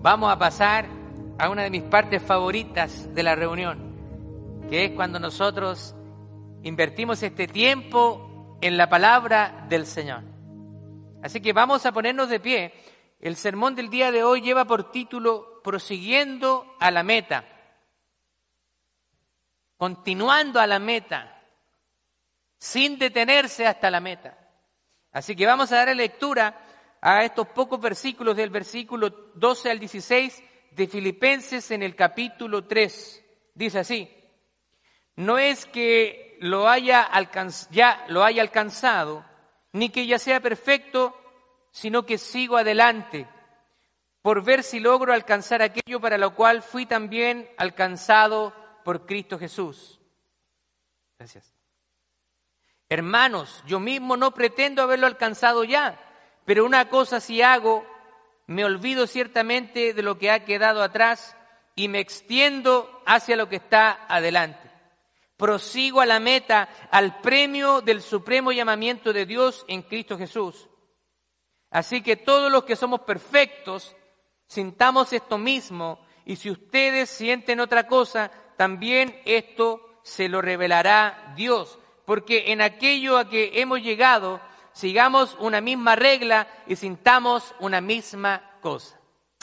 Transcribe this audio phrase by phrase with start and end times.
[0.00, 0.88] vamos a pasar
[1.38, 5.94] a una de mis partes favoritas de la reunión, que es cuando nosotros
[6.62, 10.22] invertimos este tiempo en la palabra del Señor.
[11.22, 12.74] Así que vamos a ponernos de pie.
[13.20, 17.44] El sermón del día de hoy lleva por título Prosiguiendo a la meta.
[19.76, 21.42] Continuando a la meta,
[22.58, 24.38] sin detenerse hasta la meta.
[25.12, 26.58] Así que vamos a dar lectura
[27.00, 30.42] a estos pocos versículos del versículo 12 al 16
[30.72, 33.24] de Filipenses en el capítulo 3.
[33.54, 34.10] Dice así,
[35.16, 37.08] no es que lo haya
[37.70, 39.24] ya lo haya alcanzado,
[39.72, 41.16] ni que ya sea perfecto,
[41.70, 43.26] sino que sigo adelante
[44.22, 50.00] por ver si logro alcanzar aquello para lo cual fui también alcanzado por Cristo Jesús.
[51.18, 51.54] Gracias.
[52.88, 55.98] Hermanos, yo mismo no pretendo haberlo alcanzado ya
[56.44, 57.84] pero una cosa si hago,
[58.46, 61.36] me olvido ciertamente de lo que ha quedado atrás
[61.74, 64.70] y me extiendo hacia lo que está adelante.
[65.36, 70.68] Prosigo a la meta, al premio del supremo llamamiento de Dios en Cristo Jesús.
[71.70, 73.96] Así que todos los que somos perfectos,
[74.46, 81.78] sintamos esto mismo y si ustedes sienten otra cosa, también esto se lo revelará Dios,
[82.04, 84.40] porque en aquello a que hemos llegado
[84.72, 88.98] sigamos una misma regla y sintamos una misma cosa.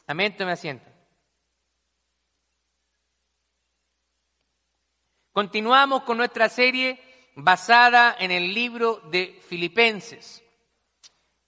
[0.07, 0.85] Amén, me asiento.
[5.33, 6.99] Continuamos con nuestra serie
[7.35, 10.43] basada en el libro de Filipenses.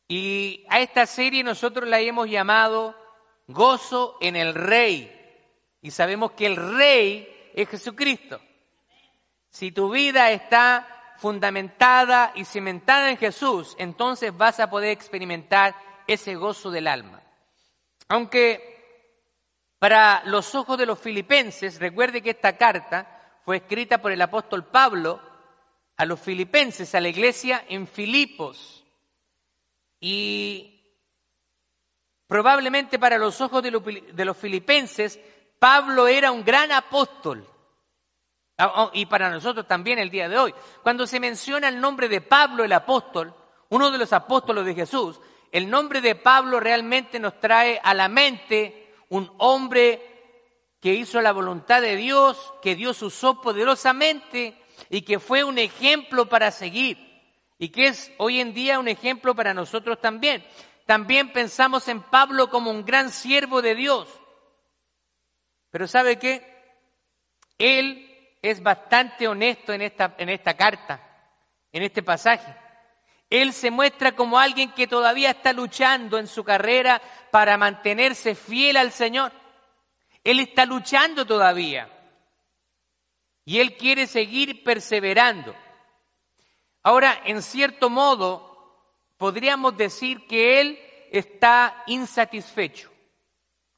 [0.08, 2.96] Y a esta serie nosotros la hemos llamado
[3.48, 5.16] Gozo en el Rey.
[5.82, 8.40] Y sabemos que el Rey es Jesucristo.
[9.50, 15.76] Si tu vida está fundamentada y cimentada en Jesús, entonces vas a poder experimentar
[16.08, 17.22] ese gozo del alma.
[18.08, 18.70] Aunque
[19.78, 24.66] para los ojos de los filipenses, recuerde que esta carta fue escrita por el apóstol
[24.66, 25.22] Pablo
[25.98, 28.86] a los filipenses, a la iglesia en Filipos.
[30.00, 30.98] Y
[32.28, 35.20] probablemente para los ojos de los filipenses,
[35.60, 37.46] Pablo era un gran apóstol
[38.94, 40.54] y para nosotros también el día de hoy.
[40.84, 43.34] Cuando se menciona el nombre de Pablo el apóstol,
[43.70, 45.20] uno de los apóstolos de Jesús,
[45.52, 50.06] el nombre de Pablo realmente nos trae a la mente un hombre
[50.80, 56.28] que hizo la voluntad de Dios, que Dios usó poderosamente y que fue un ejemplo
[56.28, 56.98] para seguir
[57.58, 60.46] y que es hoy en día un ejemplo para nosotros también.
[60.86, 64.08] También pensamos en Pablo como un gran siervo de Dios.
[65.70, 66.42] Pero ¿sabe qué?
[67.58, 68.09] Él
[68.42, 71.02] es bastante honesto en esta, en esta carta,
[71.72, 72.56] en este pasaje.
[73.30, 77.02] Él se muestra como alguien que todavía está luchando en su carrera
[77.32, 79.32] para mantenerse fiel al Señor.
[80.24, 81.90] Él está luchando todavía.
[83.46, 85.56] Y él quiere seguir perseverando.
[86.82, 90.80] Ahora, en cierto modo, podríamos decir que él
[91.12, 92.92] está insatisfecho.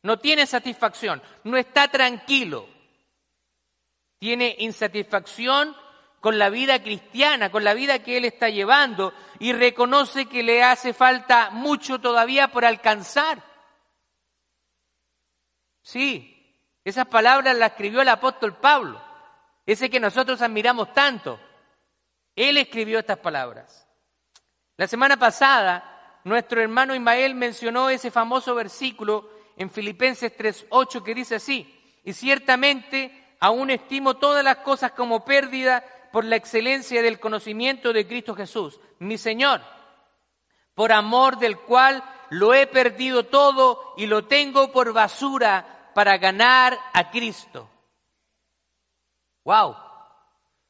[0.03, 2.67] No tiene satisfacción, no está tranquilo
[4.21, 5.75] tiene insatisfacción
[6.19, 10.61] con la vida cristiana, con la vida que él está llevando y reconoce que le
[10.61, 13.41] hace falta mucho todavía por alcanzar.
[15.81, 16.55] Sí,
[16.85, 19.01] esas palabras las escribió el apóstol Pablo,
[19.65, 21.39] ese que nosotros admiramos tanto.
[22.35, 23.87] Él escribió estas palabras.
[24.77, 31.35] La semana pasada, nuestro hermano Ismael mencionó ese famoso versículo en Filipenses 3.8 que dice
[31.37, 37.91] así, y ciertamente aún estimo todas las cosas como pérdida por la excelencia del conocimiento
[37.91, 39.61] de Cristo Jesús, mi Señor,
[40.75, 46.77] por amor del cual lo he perdido todo y lo tengo por basura para ganar
[46.93, 47.69] a Cristo.
[49.43, 49.75] Wow.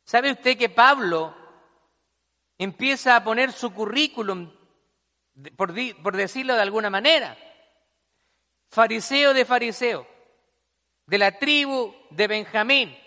[0.06, 1.36] ¿Sabe usted que Pablo
[2.58, 4.50] empieza a poner su currículum,
[5.58, 7.38] por, por decirlo de alguna manera?
[8.70, 10.11] Fariseo de fariseo
[11.06, 12.98] de la tribu de Benjamín,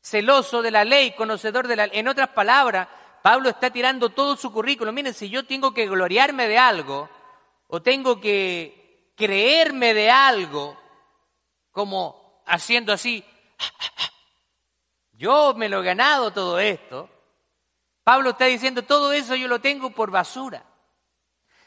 [0.00, 1.98] celoso de la ley, conocedor de la ley.
[1.98, 2.88] En otras palabras,
[3.22, 4.94] Pablo está tirando todo su currículum.
[4.94, 7.08] Miren, si yo tengo que gloriarme de algo
[7.66, 10.78] o tengo que creerme de algo,
[11.70, 13.24] como haciendo así,
[15.12, 17.10] yo me lo he ganado todo esto.
[18.04, 20.64] Pablo está diciendo, todo eso yo lo tengo por basura.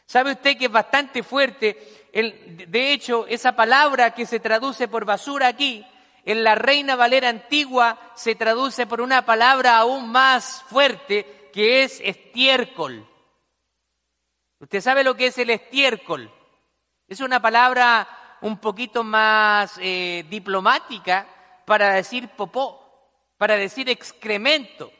[0.05, 5.47] ¿Sabe usted que es bastante fuerte de hecho, esa palabra que se traduce por basura
[5.47, 5.85] aquí,
[6.23, 11.99] en la Reina Valera antigua se traduce por una palabra aún más fuerte que es
[12.03, 13.07] estiércol.
[14.59, 16.31] ¿Usted sabe lo que es el estiércol?
[17.07, 18.07] Es una palabra
[18.41, 21.27] un poquito más eh, diplomática
[21.65, 22.79] para decir popó,
[23.37, 24.91] para decir excremento.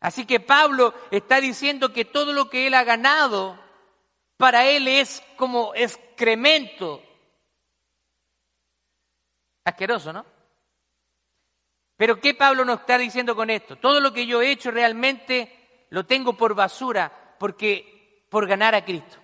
[0.00, 3.59] Así que Pablo está diciendo que todo lo que él ha ganado
[4.40, 7.02] para él es como excremento.
[9.62, 10.24] Asqueroso, ¿no?
[11.98, 13.76] Pero ¿qué Pablo nos está diciendo con esto?
[13.76, 18.82] Todo lo que yo he hecho realmente lo tengo por basura porque por ganar a
[18.82, 19.18] Cristo.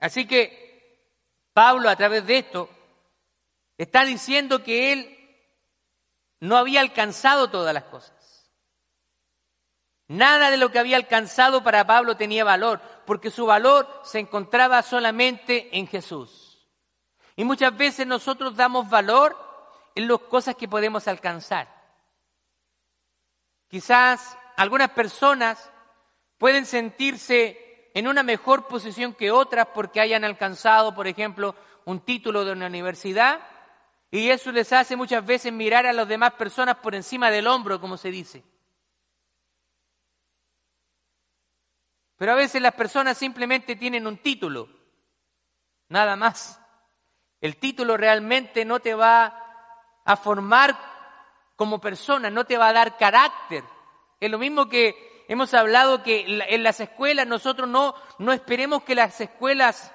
[0.00, 1.16] Así que
[1.54, 2.68] Pablo a través de esto
[3.78, 5.18] está diciendo que él
[6.40, 8.15] no había alcanzado todas las cosas.
[10.08, 14.82] Nada de lo que había alcanzado para Pablo tenía valor, porque su valor se encontraba
[14.82, 16.66] solamente en Jesús.
[17.34, 19.36] Y muchas veces nosotros damos valor
[19.94, 21.68] en las cosas que podemos alcanzar.
[23.68, 25.70] Quizás algunas personas
[26.38, 32.44] pueden sentirse en una mejor posición que otras porque hayan alcanzado, por ejemplo, un título
[32.44, 33.40] de una universidad
[34.10, 37.80] y eso les hace muchas veces mirar a las demás personas por encima del hombro,
[37.80, 38.44] como se dice.
[42.16, 44.68] Pero a veces las personas simplemente tienen un título,
[45.88, 46.60] nada más.
[47.40, 49.42] El título realmente no te va
[50.04, 50.76] a formar
[51.56, 53.64] como persona, no te va a dar carácter.
[54.20, 58.94] Es lo mismo que hemos hablado que en las escuelas nosotros no, no esperemos que
[58.94, 59.92] las escuelas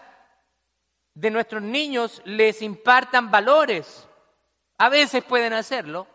[1.13, 4.07] de nuestros niños les impartan valores.
[4.77, 6.07] A veces pueden hacerlo,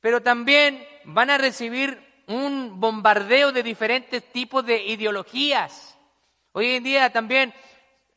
[0.00, 5.98] pero también van a recibir un bombardeo de diferentes tipos de ideologías.
[6.52, 7.54] Hoy en día también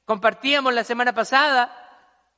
[0.06, 1.78] compartíamos la semana pasada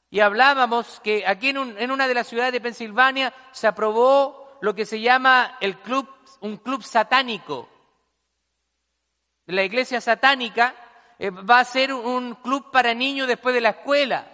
[0.09, 4.85] y hablábamos que aquí en, una de las ciudades de Pensilvania se aprobó lo que
[4.85, 6.07] se llama el club,
[6.41, 7.67] un club satánico.
[9.47, 10.75] La iglesia satánica
[11.17, 14.27] eh, va a ser un club para niños después de la escuela.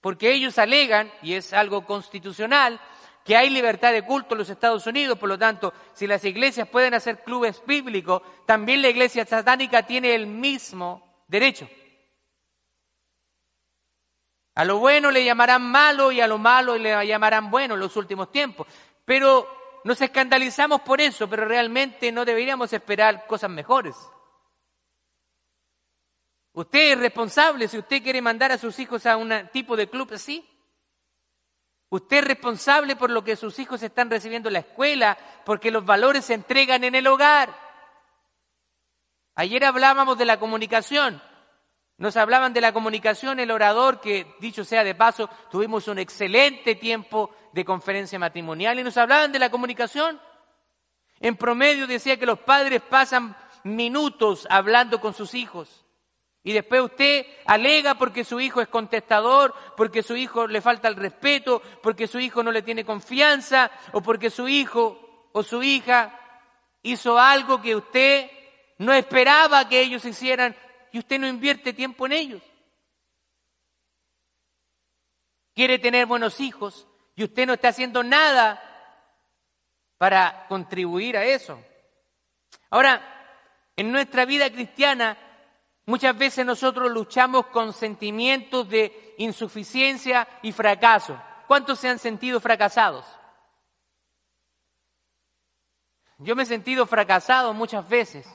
[0.00, 2.80] Porque ellos alegan, y es algo constitucional,
[3.28, 6.66] que hay libertad de culto en los Estados Unidos, por lo tanto, si las iglesias
[6.66, 11.68] pueden hacer clubes bíblicos, también la iglesia satánica tiene el mismo derecho.
[14.54, 17.96] A lo bueno le llamarán malo y a lo malo le llamarán bueno en los
[17.96, 18.66] últimos tiempos.
[19.04, 19.46] Pero
[19.84, 23.94] nos escandalizamos por eso, pero realmente no deberíamos esperar cosas mejores.
[26.54, 30.14] Usted es responsable si usted quiere mandar a sus hijos a un tipo de club
[30.14, 30.48] así.
[31.90, 35.84] Usted es responsable por lo que sus hijos están recibiendo en la escuela, porque los
[35.84, 37.54] valores se entregan en el hogar.
[39.34, 41.22] Ayer hablábamos de la comunicación.
[41.96, 46.74] Nos hablaban de la comunicación, el orador, que dicho sea de paso, tuvimos un excelente
[46.74, 50.20] tiempo de conferencia matrimonial y nos hablaban de la comunicación.
[51.20, 55.84] En promedio decía que los padres pasan minutos hablando con sus hijos.
[56.48, 60.96] Y después usted alega porque su hijo es contestador, porque su hijo le falta el
[60.96, 66.18] respeto, porque su hijo no le tiene confianza, o porque su hijo o su hija
[66.80, 68.30] hizo algo que usted
[68.78, 70.56] no esperaba que ellos hicieran
[70.90, 72.42] y usted no invierte tiempo en ellos.
[75.54, 78.58] Quiere tener buenos hijos y usted no está haciendo nada
[79.98, 81.62] para contribuir a eso.
[82.70, 83.02] Ahora,
[83.76, 85.18] en nuestra vida cristiana
[85.88, 91.18] Muchas veces nosotros luchamos con sentimientos de insuficiencia y fracaso.
[91.46, 93.06] ¿Cuántos se han sentido fracasados?
[96.18, 98.28] Yo me he sentido fracasado muchas veces.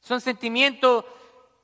[0.00, 1.06] Son sentimientos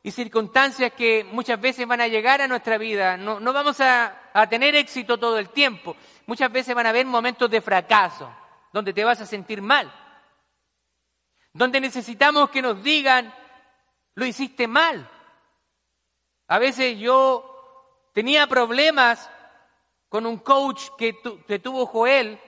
[0.02, 3.18] y circunstancias que muchas veces van a llegar a nuestra vida.
[3.18, 5.94] No, no vamos a, a tener éxito todo el tiempo.
[6.25, 8.34] Muchas veces van a haber momentos de fracaso,
[8.73, 9.92] donde te vas a sentir mal.
[11.52, 13.34] Donde necesitamos que nos digan,
[14.18, 15.08] lo hiciste mal.
[16.48, 19.30] A veces yo tenía problemas
[20.08, 21.12] con un coach que,
[21.62, 22.40] tuvo Joel,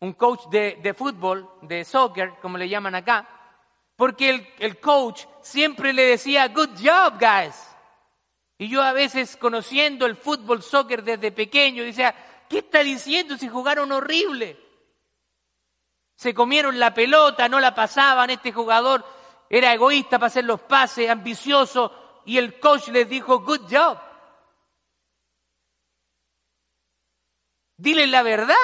[0.00, 3.28] un coach de, fútbol, de soccer, como le llaman acá,
[3.94, 7.62] porque el, el coach siempre le decía, good job, guys.
[8.56, 12.14] Y yo a veces conociendo el fútbol, soccer desde pequeño, decía,
[12.48, 14.58] ¿qué está diciendo si jugaron horrible?
[16.16, 19.17] Se comieron la pelota, no la pasaban, este jugador
[19.50, 21.92] era egoísta para hacer los pases, ambicioso,
[22.24, 23.98] y el coach les dijo, good job.
[27.76, 28.54] Dile la verdad.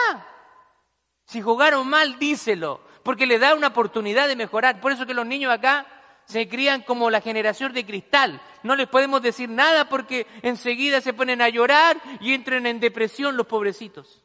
[1.26, 4.80] Si jugaron mal, díselo, porque le da una oportunidad de mejorar.
[4.80, 5.86] Por eso que los niños acá
[6.26, 8.40] se crían como la generación de cristal.
[8.62, 13.36] No les podemos decir nada porque enseguida se ponen a llorar y entran en depresión
[13.36, 14.23] los pobrecitos.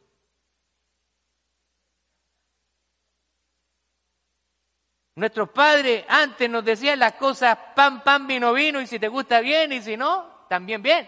[5.20, 9.40] Nuestros padres antes nos decían las cosas pan, pan, vino, vino, y si te gusta
[9.40, 11.06] bien, y si no, también bien.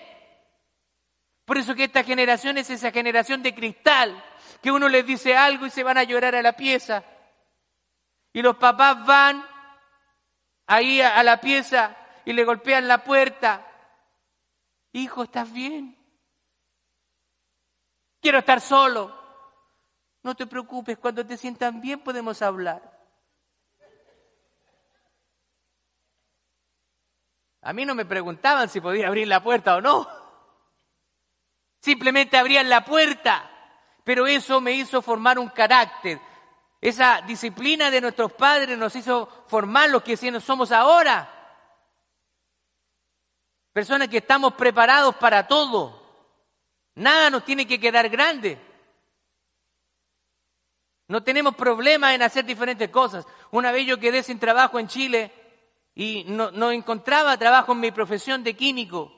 [1.46, 4.22] Por eso que esta generación es esa generación de cristal,
[4.60, 7.02] que uno les dice algo y se van a llorar a la pieza.
[8.34, 9.46] Y los papás van
[10.66, 13.66] ahí a, la pieza y le golpean la puerta.
[14.92, 15.96] Hijo, ¿estás bien?
[18.20, 19.18] Quiero estar solo.
[20.22, 22.91] No te preocupes, cuando te sientan bien podemos hablar.
[27.62, 30.08] A mí no me preguntaban si podía abrir la puerta o no.
[31.80, 33.48] Simplemente abrían la puerta.
[34.04, 36.20] Pero eso me hizo formar un carácter.
[36.80, 41.28] Esa disciplina de nuestros padres nos hizo formar lo que somos ahora.
[43.72, 46.02] Personas que estamos preparados para todo.
[46.96, 48.60] Nada nos tiene que quedar grande.
[51.06, 53.24] No tenemos problema en hacer diferentes cosas.
[53.52, 55.41] Una vez yo quedé sin trabajo en Chile
[55.94, 59.12] y no, encontraba trabajo en mi profesión de químico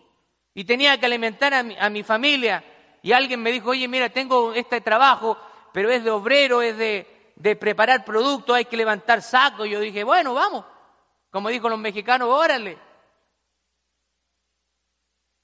[0.54, 2.64] y tenía que alimentar a mi, a mi familia
[3.02, 5.36] y alguien me dijo, oye, mira, tengo este trabajo,
[5.72, 9.68] pero es de obrero, es de, de preparar productos, hay que levantar sacos.
[9.68, 10.64] Yo dije, bueno, vamos.
[11.30, 12.78] Como dijo los mexicanos, órale.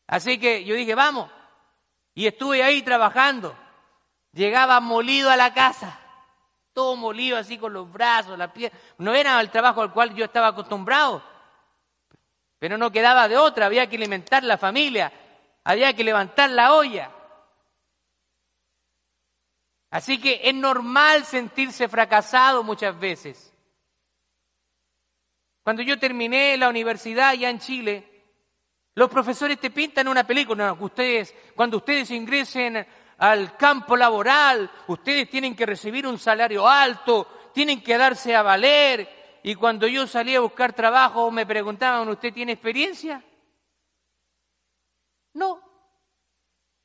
[0.06, 1.30] Así que yo dije, vamos.
[2.14, 3.54] Y estuve ahí trabajando.
[4.32, 6.00] Llegaba molido a la casa
[6.80, 8.72] todo molido así con los brazos, la piel.
[8.96, 11.22] No era el trabajo al cual yo estaba acostumbrado.
[12.58, 15.12] Pero no quedaba de otra, había que alimentar la familia,
[15.62, 17.10] había que levantar la olla.
[19.90, 23.52] Así que es normal sentirse fracasado muchas veces.
[25.62, 28.24] Cuando yo terminé la universidad allá en Chile,
[28.94, 32.86] los profesores te pintan una película, ustedes, cuando ustedes ingresen
[33.20, 39.38] al campo laboral, ustedes tienen que recibir un salario alto, tienen que darse a valer.
[39.42, 43.22] Y cuando yo salí a buscar trabajo me preguntaban, ¿usted tiene experiencia?
[45.34, 45.60] No.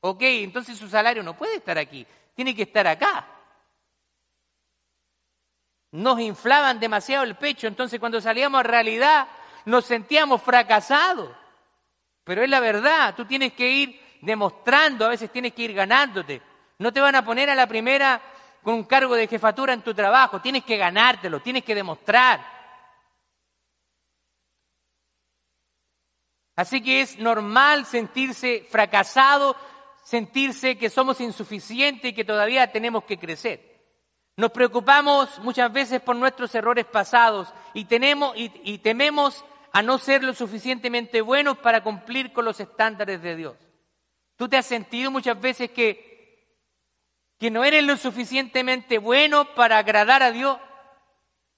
[0.00, 3.26] Ok, entonces su salario no puede estar aquí, tiene que estar acá.
[5.92, 9.26] Nos inflaban demasiado el pecho, entonces cuando salíamos a realidad
[9.64, 11.34] nos sentíamos fracasados.
[12.24, 16.42] Pero es la verdad, tú tienes que ir demostrando, a veces tienes que ir ganándote.
[16.78, 18.20] No te van a poner a la primera
[18.62, 22.44] con un cargo de jefatura en tu trabajo, tienes que ganártelo, tienes que demostrar.
[26.56, 29.56] Así que es normal sentirse fracasado,
[30.02, 33.76] sentirse que somos insuficientes y que todavía tenemos que crecer.
[34.36, 39.98] Nos preocupamos muchas veces por nuestros errores pasados y, tenemos, y, y tememos a no
[39.98, 43.65] ser lo suficientemente buenos para cumplir con los estándares de Dios.
[44.36, 46.60] ¿Tú te has sentido muchas veces que,
[47.38, 50.58] que no eres lo suficientemente bueno para agradar a Dios?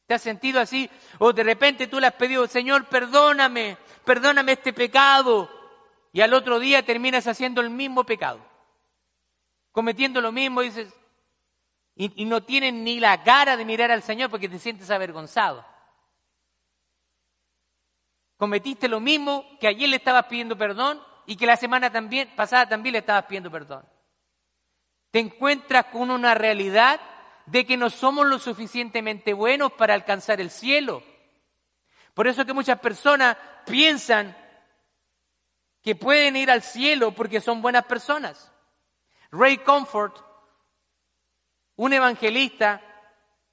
[0.06, 0.88] ¿Te has sentido así?
[1.18, 5.50] O de repente tú le has pedido, Señor, perdóname, perdóname este pecado.
[6.12, 8.40] Y al otro día terminas haciendo el mismo pecado.
[9.73, 10.94] Cometiendo lo mismo, dices,
[11.94, 15.66] y, y no tienes ni la cara de mirar al Señor porque te sientes avergonzado.
[18.37, 22.66] Cometiste lo mismo que ayer le estabas pidiendo perdón y que la semana también, pasada
[22.66, 23.85] también le estabas pidiendo perdón.
[25.11, 26.99] Te encuentras con una realidad
[27.44, 31.02] de que no somos lo suficientemente buenos para alcanzar el cielo.
[32.14, 34.35] Por eso que muchas personas piensan
[35.82, 38.50] que pueden ir al cielo porque son buenas personas.
[39.30, 40.16] Ray Comfort,
[41.76, 42.80] un evangelista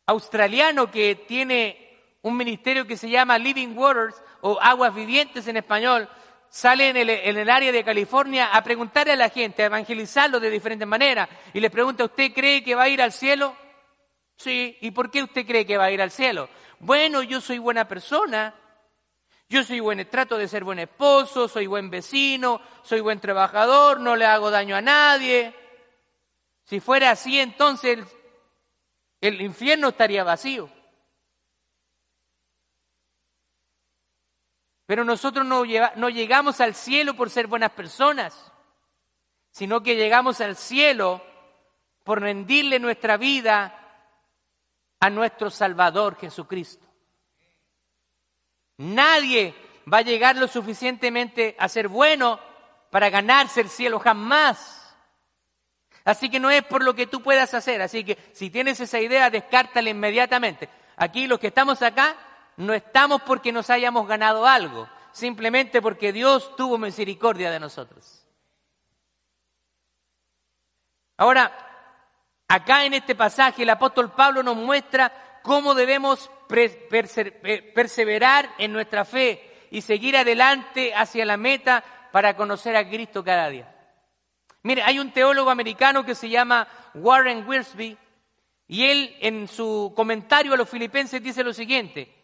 [0.05, 6.09] australiano que tiene un ministerio que se llama Living Waters o Aguas Vivientes en español,
[6.55, 10.87] sale en el, área de California a preguntarle a la gente, a evangelizarlo de diferentes
[10.87, 13.53] maneras, y le pregunta, ¿usted cree que va a ir al cielo?
[14.37, 16.47] Sí, ¿y por qué usted cree que va a ir al cielo?
[16.79, 18.55] Bueno, yo soy buena persona,
[19.49, 24.15] yo soy buen, trato de ser buen esposo, soy buen vecino, soy buen trabajador, no
[24.15, 25.53] le hago daño a nadie.
[26.63, 27.99] Si fuera así, entonces
[29.19, 30.69] el infierno estaría vacío.
[34.85, 35.63] Pero nosotros no,
[35.95, 38.51] no llegamos al cielo por ser buenas personas,
[39.51, 41.23] sino que llegamos al cielo
[42.03, 43.73] por rendirle nuestra vida
[44.99, 46.85] a nuestro Salvador Jesucristo.
[48.77, 49.55] Nadie
[49.91, 52.39] va a llegar lo suficientemente a ser bueno
[52.91, 54.95] para ganarse el cielo jamás.
[56.03, 57.81] Así que no es por lo que tú puedas hacer.
[57.81, 60.69] Así que si tienes esa idea, descártala inmediatamente.
[60.97, 62.15] Aquí los que estamos acá
[62.57, 68.25] no estamos porque nos hayamos ganado algo, simplemente porque Dios tuvo misericordia de nosotros.
[71.17, 71.51] Ahora,
[72.47, 79.67] acá en este pasaje el apóstol Pablo nos muestra cómo debemos perseverar en nuestra fe
[79.71, 83.71] y seguir adelante hacia la meta para conocer a Cristo cada día.
[84.63, 87.97] Mire, hay un teólogo americano que se llama Warren Wiersbe
[88.67, 92.14] y él en su comentario a los filipenses dice lo siguiente,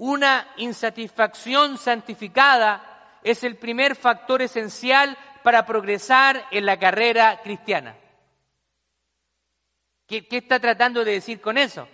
[0.00, 7.94] una insatisfacción santificada es el primer factor esencial para progresar en la carrera cristiana.
[10.06, 11.86] ¿Qué, está tratando de decir con eso?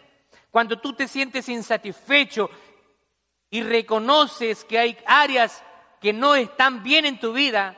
[0.53, 2.49] Cuando tú te sientes insatisfecho
[3.51, 5.65] y reconoces que hay áreas
[6.01, 7.77] que no están bien en tu vida,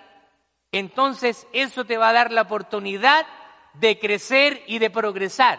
[0.72, 3.26] entonces eso te va a dar la oportunidad
[3.72, 5.58] de crecer y de progresar.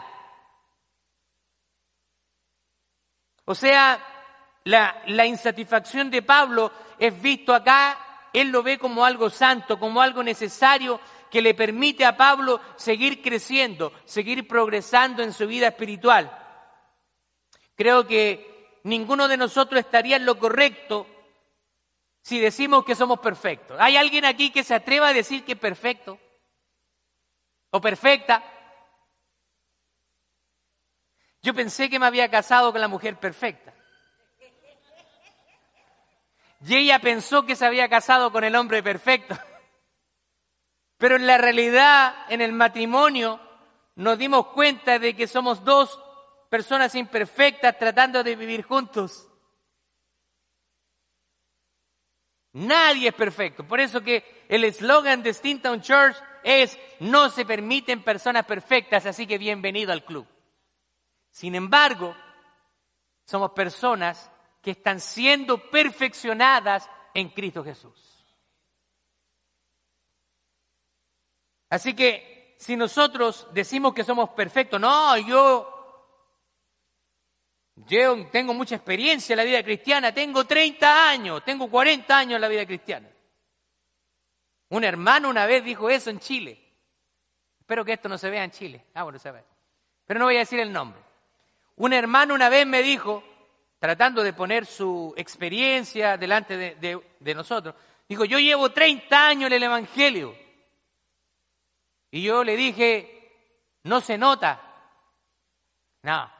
[3.46, 4.06] O sea,
[4.66, 7.98] la, insatisfacción de Pablo es visto acá,
[8.34, 11.00] él lo ve como algo santo, como algo necesario
[11.32, 16.32] que le permite a Pablo seguir creciendo, seguir progresando en su vida espiritual.
[17.75, 21.08] Creo que ninguno de nosotros estaría en lo correcto
[22.22, 23.78] si decimos que somos perfectos.
[23.80, 26.20] ¿Hay alguien aquí que se atreva a decir que es perfecto?
[27.72, 28.44] ¿O perfecta?
[31.42, 33.74] Yo pensé que me había casado con la mujer perfecta.
[36.66, 39.38] Y ella pensó que se había casado con el hombre perfecto.
[40.98, 43.39] Pero en la realidad, en el matrimonio,
[43.96, 46.00] nos dimos cuenta de que somos dos
[46.50, 49.25] personas imperfectas tratando de vivir juntos.
[52.54, 53.66] Nadie es perfecto.
[53.66, 59.28] Por eso que el eslogan de Stintown Church es no se permiten personas perfectas, así
[59.28, 60.28] que bienvenido al club.
[61.32, 62.16] Sin embargo,
[63.25, 68.10] somos personas que están siendo perfeccionadas en Cristo Jesús.
[71.70, 76.08] Así que si nosotros decimos que somos perfectos, no, yo,
[77.75, 82.42] yo tengo mucha experiencia en la vida cristiana, tengo 30 años, tengo 40 años en
[82.42, 83.10] la vida cristiana.
[84.70, 86.60] Un hermano una vez dijo eso en Chile.
[87.60, 88.86] Espero que esto no se vea en Chile.
[88.93, 89.43] Ah, bueno, se ve.
[90.06, 91.00] Pero no voy a decir el nombre.
[91.76, 93.24] Un hermano una vez me dijo,
[93.80, 97.74] tratando de poner su experiencia delante de, nosotros,
[98.08, 100.36] dijo, yo llevo 30 años en el Evangelio.
[102.12, 104.62] Y yo le dije, no se nota.
[106.04, 106.32] No,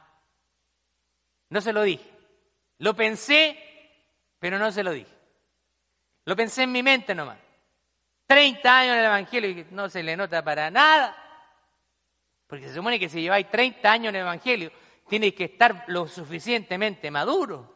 [1.48, 2.08] no se lo dije.
[2.78, 3.58] Lo pensé,
[4.38, 5.14] pero no se lo dije.
[6.26, 7.38] Lo pensé en mi mente nomás.
[8.26, 11.16] 30 años en el Evangelio y no se le nota para nada.
[12.46, 14.72] Porque se supone que si lleváis 30 años en el Evangelio,
[15.10, 17.74] tienes que estar lo suficientemente maduro.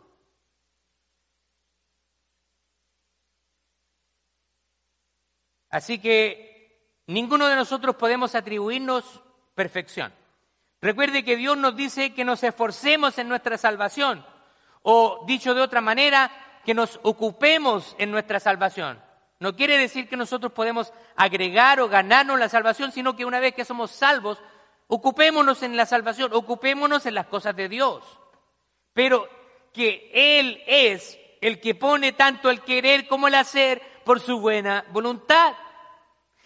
[5.69, 6.55] Así que
[7.07, 9.21] Ninguno de nosotros podemos atribuirnos
[9.55, 10.13] perfección.
[10.81, 14.25] Recuerde que Dios nos dice que nos esforcemos en nuestra salvación,
[14.83, 16.31] o dicho de otra manera,
[16.65, 19.03] que nos ocupemos en nuestra salvación.
[19.39, 23.55] No quiere decir que nosotros podemos agregar o ganarnos la salvación, sino que una vez
[23.55, 24.43] que somos salvos,
[24.87, 28.05] ocupémonos en la salvación, ocupémonos en las cosas de Dios.
[28.93, 29.29] Pero
[29.73, 34.85] que Él es el que pone tanto el querer como el hacer por su buena
[34.93, 35.55] voluntad.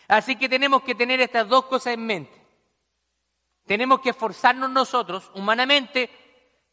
[0.09, 2.39] Así que tenemos que tener estas dos cosas en mente.
[3.67, 6.11] Tenemos que esforzarnos nosotros humanamente,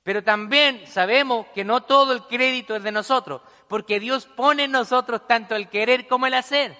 [0.01, 4.71] pero también sabemos que no todo el crédito es de nosotros, porque Dios pone en
[4.71, 6.77] nosotros tanto el querer como el hacer.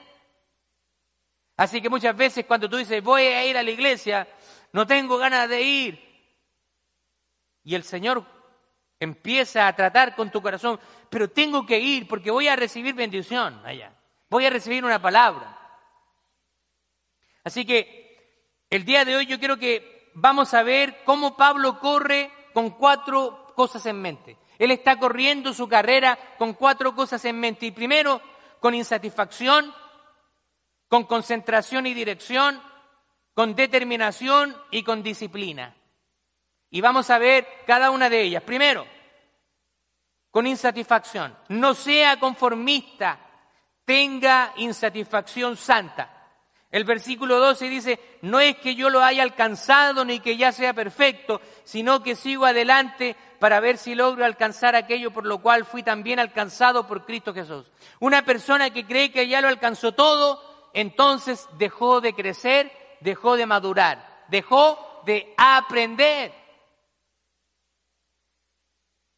[1.58, 4.28] Así que muchas veces cuando tú dices, voy a ir a la iglesia,
[4.72, 6.06] no tengo ganas de ir,
[7.64, 8.24] y el Señor
[9.00, 13.62] empieza a tratar con tu corazón, pero tengo que ir porque voy a recibir bendición
[13.66, 13.94] allá,
[14.30, 15.60] voy a recibir una palabra.
[17.44, 22.32] Así que el día de hoy yo quiero que vamos a ver cómo Pablo corre
[22.54, 24.38] con cuatro cosas en mente.
[24.58, 27.66] Él está corriendo su carrera con cuatro cosas en mente.
[27.66, 28.22] Y primero,
[28.60, 29.74] con insatisfacción,
[30.88, 32.62] con concentración y dirección,
[33.36, 35.76] con determinación y con disciplina.
[36.72, 38.42] Y vamos a ver cada una de ellas.
[38.42, 38.88] Primero,
[40.32, 41.38] con insatisfacción.
[41.50, 43.20] No sea conformista,
[43.86, 46.12] tenga insatisfacción santa.
[46.72, 50.74] El versículo 12 dice, no es que yo lo haya alcanzado ni que ya sea
[50.74, 55.84] perfecto, sino que sigo adelante para ver si logro alcanzar aquello por lo cual fui
[55.84, 57.72] también alcanzado por Cristo Jesús.
[58.00, 63.46] Una persona que cree que ya lo alcanzó todo, entonces dejó de crecer, dejó de
[63.46, 66.34] madurar, dejó de aprender.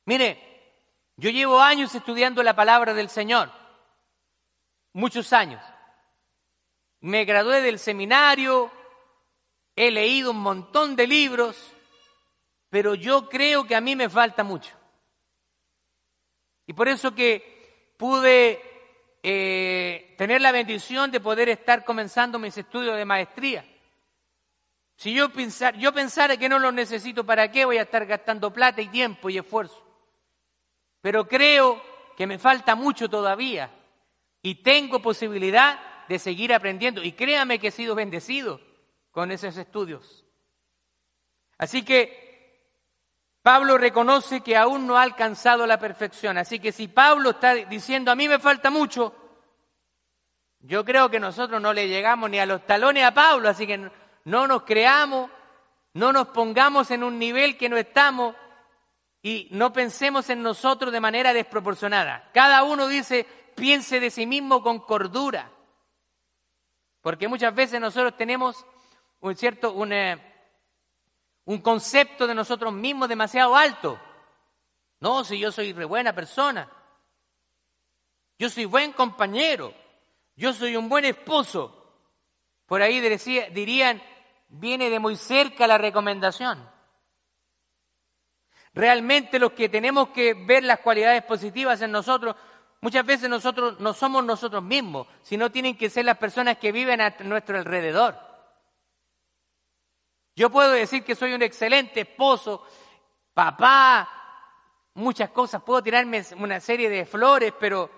[0.05, 0.43] Mire,
[1.15, 3.49] yo llevo años estudiando la palabra del Señor,
[4.93, 5.61] muchos años
[6.99, 8.71] me gradué del seminario,
[9.75, 11.73] he leído un montón de libros,
[12.69, 14.75] pero yo creo que a mí me falta mucho.
[16.65, 18.61] Y por eso que pude
[19.23, 23.76] eh, tener la bendición de poder estar comenzando mis estudios de maestría.
[24.97, 28.51] Si yo, pensar, yo pensara que no los necesito, ¿para qué voy a estar gastando
[28.51, 29.85] plata y tiempo y esfuerzo?
[31.01, 31.81] Pero creo
[32.17, 33.69] que me falta mucho todavía
[34.41, 37.03] y tengo posibilidad de seguir aprendiendo.
[37.03, 38.59] Y créame que he sido bendecido
[39.11, 40.25] con esos estudios.
[41.59, 42.25] Así que
[43.43, 46.39] Pablo reconoce que aún no ha alcanzado la perfección.
[46.39, 49.15] Así que si Pablo está diciendo a mí me falta mucho,
[50.59, 53.91] yo creo que nosotros no le llegamos ni a los talones a Pablo, así que
[54.27, 55.31] no nos creamos,
[55.93, 58.35] no nos pongamos en un nivel que no estamos
[59.21, 62.29] y no pensemos en nosotros de manera desproporcionada.
[62.33, 65.49] Cada uno dice, piense de sí mismo con cordura.
[66.99, 68.65] Porque muchas veces nosotros tenemos
[69.21, 70.21] un cierto, un, eh,
[71.45, 73.97] un concepto de nosotros mismos demasiado alto.
[74.99, 76.69] No, si yo soy re buena persona,
[78.37, 79.73] yo soy buen compañero,
[80.35, 81.73] yo soy un buen esposo.
[82.65, 84.03] Por ahí dirían,
[84.49, 86.69] viene de muy cerca la recomendación.
[88.73, 92.35] Realmente los que tenemos que ver las cualidades positivas en nosotros,
[92.81, 97.01] muchas veces nosotros no somos nosotros mismos, sino tienen que ser las personas que viven
[97.01, 98.15] a nuestro alrededor.
[100.35, 102.63] Yo puedo decir que soy un excelente esposo,
[103.33, 104.07] papá,
[104.93, 107.89] muchas cosas, puedo tirarme una serie de flores, pero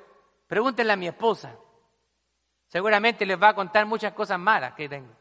[0.48, 1.54] pregúntenle a mi esposa.
[2.68, 5.19] Seguramente les va a contar muchas cosas malas que tengo.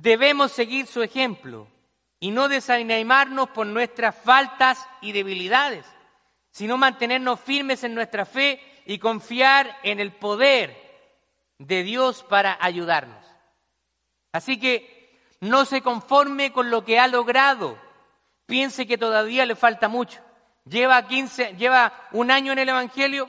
[0.00, 1.66] Debemos seguir su ejemplo
[2.20, 5.84] y no desanimarnos por nuestras faltas y debilidades,
[6.52, 10.76] sino mantenernos firmes en nuestra fe y confiar en el poder
[11.58, 13.24] de Dios para ayudarnos.
[14.30, 17.76] Así que no se conforme con lo que ha logrado,
[18.46, 20.20] piense que todavía le falta mucho.
[20.64, 23.28] Lleva 15, lleva un año en el Evangelio,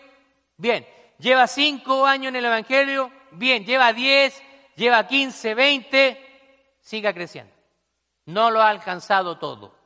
[0.58, 0.86] bien.
[1.18, 3.66] Lleva cinco años en el Evangelio, bien.
[3.66, 4.40] Lleva diez,
[4.76, 6.29] lleva quince, veinte,
[6.90, 7.54] siga creciendo.
[8.26, 9.78] No lo ha alcanzado todo.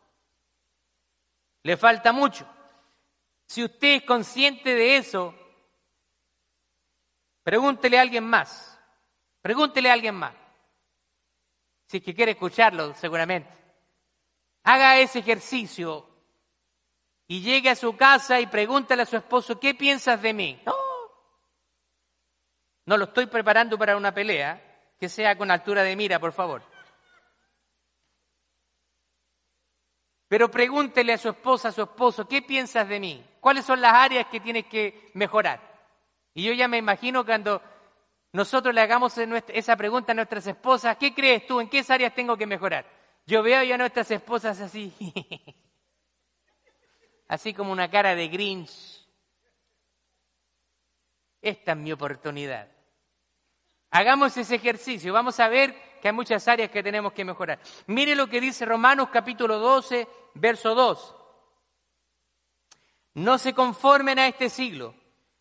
[1.63, 2.47] Le falta mucho.
[3.45, 5.35] Si usted es consciente de eso,
[7.43, 8.79] pregúntele a alguien más.
[9.41, 10.33] Pregúntele a alguien más.
[11.87, 13.51] Si es que quiere escucharlo, seguramente.
[14.63, 16.09] Haga ese ejercicio
[17.27, 20.61] y llegue a su casa y pregúntele a su esposo, ¿qué piensas de mí?
[20.65, 20.75] No,
[22.85, 26.72] no lo estoy preparando para una pelea, que sea con altura de mira, por favor.
[30.33, 33.23] Pero pregúntele a su esposa, a su esposo, ¿qué piensas de mí?
[33.39, 35.61] ¿Cuáles son las áreas que tienes que mejorar?
[36.33, 37.61] Y yo ya me imagino cuando
[38.31, 39.15] nosotros le hagamos
[39.49, 41.59] esa pregunta a nuestras esposas, ¿qué crees tú?
[41.59, 42.83] ¿En qué áreas tengo que mejorar?
[43.27, 44.91] Yo veo ya a nuestras esposas así,
[47.27, 49.07] así como una cara de Grinch.
[51.43, 52.69] Esta es mi oportunidad.
[53.91, 57.59] Hagamos ese ejercicio, vamos a ver que hay muchas áreas que tenemos que mejorar.
[57.87, 61.15] Mire lo que dice Romanos capítulo 12, verso 2.
[63.13, 64.95] No se conformen a este siglo,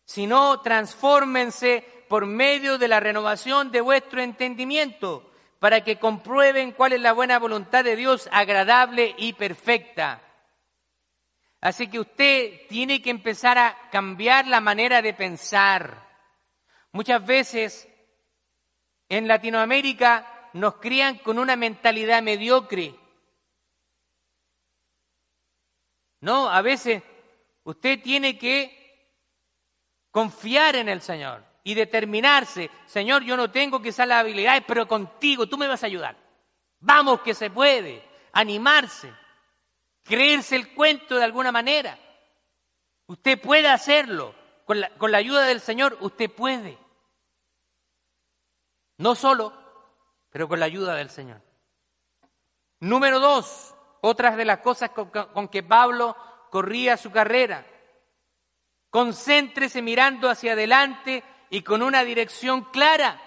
[0.05, 7.01] sino transfórmense por medio de la renovación de vuestro entendimiento, para que comprueben cuál es
[7.01, 10.21] la buena voluntad de Dios, agradable y perfecta.
[11.59, 16.07] Así que usted tiene que empezar a cambiar la manera de pensar.
[16.93, 17.89] Muchas veces
[19.09, 22.95] en Latinoamérica nos crían con una mentalidad mediocre.
[26.21, 27.03] No, a veces
[27.63, 28.83] usted tiene que
[30.11, 35.47] confiar en el Señor y determinarse, Señor, yo no tengo quizás las habilidades, pero contigo
[35.47, 36.15] tú me vas a ayudar.
[36.79, 39.11] Vamos que se puede, animarse,
[40.03, 41.97] creerse el cuento de alguna manera.
[43.07, 44.35] Usted puede hacerlo,
[44.65, 46.77] con la, con la ayuda del Señor, usted puede.
[48.97, 49.62] No solo,
[50.33, 51.41] pero con la ayuda del Señor.
[52.79, 56.17] Número dos, otras de las cosas con, que Pablo
[56.49, 57.67] corría su carrera.
[58.89, 63.21] Concéntrese mirando hacia adelante y con una dirección clara.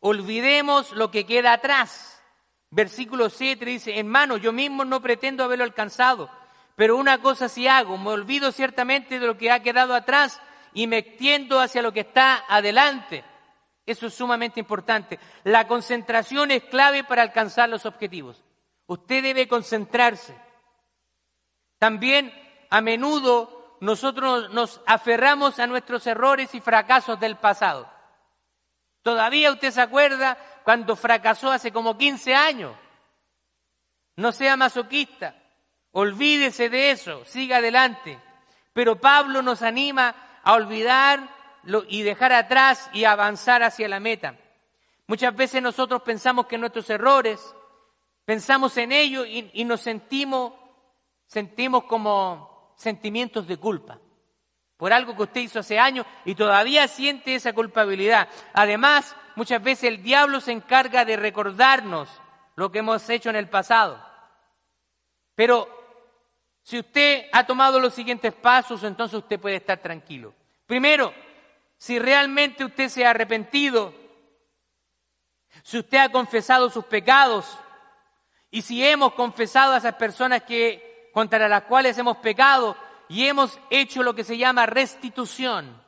[0.00, 2.20] Olvidemos lo que queda atrás.
[2.70, 6.28] Versículo 7 dice, hermano, yo mismo no pretendo haberlo alcanzado,
[6.74, 10.42] pero una cosa sí hago, me olvido ciertamente de lo que ha quedado atrás
[10.74, 13.24] y me extiendo hacia lo que está adelante.
[13.86, 15.18] Eso es sumamente importante.
[15.44, 18.42] La concentración es clave para alcanzar los objetivos.
[18.86, 20.36] Usted debe concentrarse.
[21.78, 22.32] También
[22.68, 27.88] a menudo nosotros nos aferramos a nuestros errores y fracasos del pasado.
[29.02, 32.76] Todavía usted se acuerda cuando fracasó hace como 15 años.
[34.16, 35.36] No sea masoquista.
[35.92, 38.18] Olvídese de eso, siga adelante.
[38.72, 41.35] Pero Pablo nos anima a olvidar
[41.88, 44.36] y dejar atrás y avanzar hacia la meta.
[45.06, 47.40] Muchas veces nosotros pensamos que nuestros errores,
[48.24, 50.52] pensamos en ellos y, nos sentimos,
[51.26, 53.98] sentimos como sentimientos de culpa
[54.76, 58.28] por algo que usted hizo hace años y todavía siente esa culpabilidad.
[58.52, 62.08] Además, muchas veces el diablo se encarga de recordarnos
[62.56, 64.04] lo que hemos hecho en el pasado.
[65.34, 65.68] Pero
[66.62, 70.34] si usted ha tomado los siguientes pasos, entonces usted puede estar tranquilo.
[70.66, 71.14] Primero,
[71.78, 73.94] si realmente usted se ha arrepentido,
[75.62, 77.58] si usted ha confesado sus pecados
[78.50, 82.76] y si hemos confesado a esas personas que contra las cuales hemos pecado,
[83.08, 85.80] y hemos hecho lo que se llama restitución,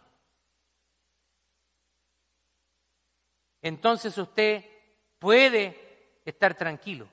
[3.62, 4.64] entonces usted
[5.18, 7.08] puede estar tranquilo.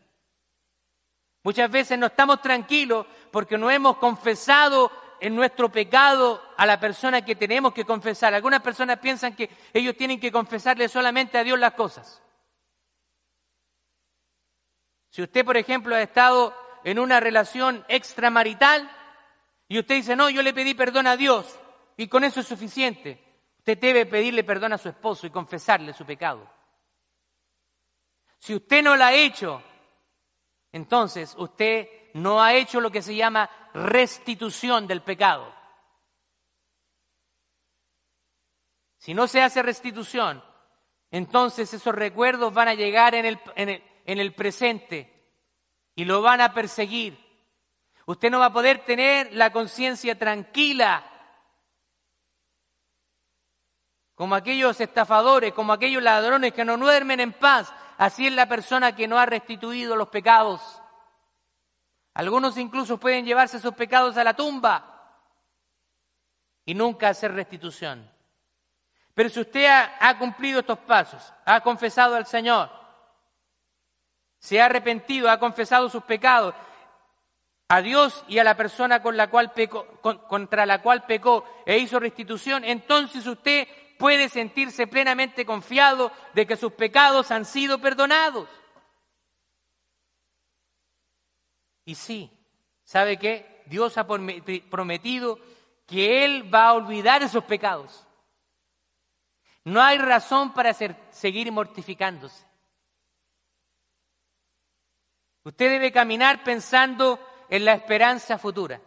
[1.43, 7.23] Muchas veces no estamos tranquilos porque no hemos confesado en nuestro pecado a la persona
[7.23, 8.33] que tenemos que confesar.
[8.33, 12.21] Algunas personas piensan que ellos tienen que confesarle solamente a Dios las cosas.
[15.09, 18.91] Si usted, por ejemplo, ha estado en una relación extramarital,
[19.67, 21.59] y usted dice, no, yo le pedí perdón a Dios
[21.97, 23.21] y con eso es suficiente.
[23.57, 26.47] Usted debe pedirle perdón a su esposo y confesarle su pecado.
[28.37, 29.63] Si usted no lo ha hecho,
[30.71, 35.53] entonces usted no ha hecho lo que se llama restitución del pecado.
[38.97, 40.43] Si no se hace restitución,
[41.11, 45.31] entonces esos recuerdos van a llegar en el, en el, en el presente
[45.93, 47.23] y lo van a perseguir
[48.05, 51.11] Usted no va a poder tener la conciencia tranquila
[54.13, 57.73] como aquellos estafadores, como aquellos ladrones que no duermen en paz.
[57.97, 60.81] Así es la persona que no ha restituido los pecados.
[62.15, 65.19] Algunos incluso pueden llevarse sus pecados a la tumba
[66.65, 68.09] y nunca hacer restitución.
[69.13, 72.69] Pero si usted ha, cumplido estos pasos, ha confesado al Señor,
[74.39, 76.55] se ha arrepentido, ha confesado sus pecados
[77.67, 79.85] a Dios y a la persona con la cual pecó,
[80.27, 86.55] contra la cual pecó e hizo restitución, entonces usted puede sentirse plenamente confiado de que
[86.55, 88.47] sus pecados han sido perdonados.
[91.85, 92.31] Y sí,
[92.83, 93.63] ¿sabe qué?
[93.67, 95.39] Dios ha prometido
[95.85, 98.05] que Él va a olvidar esos pecados.
[99.63, 102.45] No hay razón para seguir mortificándose.
[105.43, 107.19] Usted debe caminar pensando
[107.49, 108.81] en la esperanza futura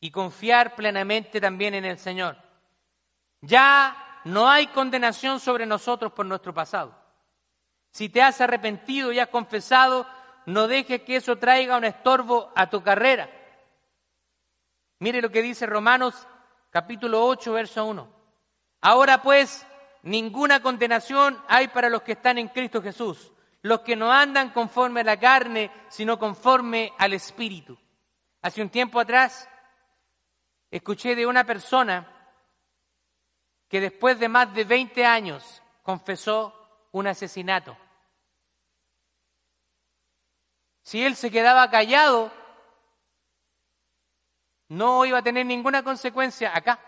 [0.00, 2.36] y confiar plenamente también en el Señor.
[3.42, 6.98] Ya no hay condenación sobre nosotros por nuestro pasado.
[7.90, 10.06] Si te has arrepentido y has confesado,
[10.46, 13.30] no dejes que eso traiga un estorbo a tu carrera.
[14.98, 16.26] Mire lo que dice Romanos
[16.70, 18.08] capítulo 8, verso 1.
[18.80, 19.66] Ahora pues,
[20.02, 25.00] ninguna condenación hay para los que están en Cristo Jesús los que no andan conforme
[25.00, 27.78] a la carne, sino conforme al Espíritu.
[28.42, 29.48] Hace un tiempo atrás
[30.70, 32.08] escuché de una persona
[33.68, 37.76] que después de más de 20 años confesó un asesinato.
[40.82, 42.32] Si él se quedaba callado,
[44.68, 46.80] no iba a tener ninguna consecuencia acá.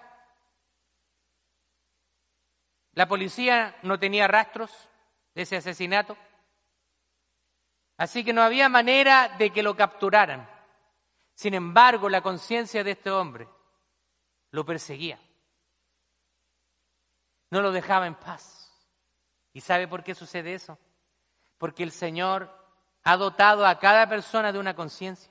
[2.92, 4.70] La policía no tenía rastros
[5.34, 6.16] de ese asesinato.
[7.96, 10.48] Así que no había manera de que lo capturaran.
[11.34, 13.48] Sin embargo, la conciencia de este hombre
[14.50, 15.20] lo perseguía.
[17.50, 18.72] No lo dejaba en paz.
[19.52, 20.78] ¿Y sabe por qué sucede eso?
[21.58, 22.63] Porque el Señor
[23.04, 25.30] ha dotado a cada persona de una conciencia.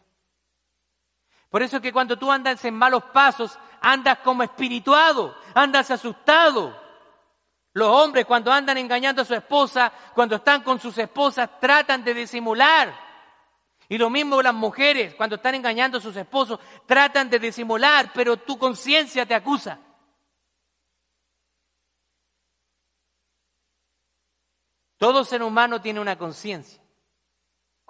[1.49, 6.79] Por eso es que cuando tú andas en malos pasos, andas como espirituado, andas asustado,
[7.73, 12.13] los hombres cuando andan engañando a su esposa, cuando están con sus esposas, tratan de
[12.13, 12.93] disimular.
[13.89, 18.37] Y lo mismo las mujeres, cuando están engañando a sus esposos, tratan de disimular, pero
[18.37, 19.79] tu conciencia te acusa.
[24.97, 26.82] Todo ser humano tiene una conciencia.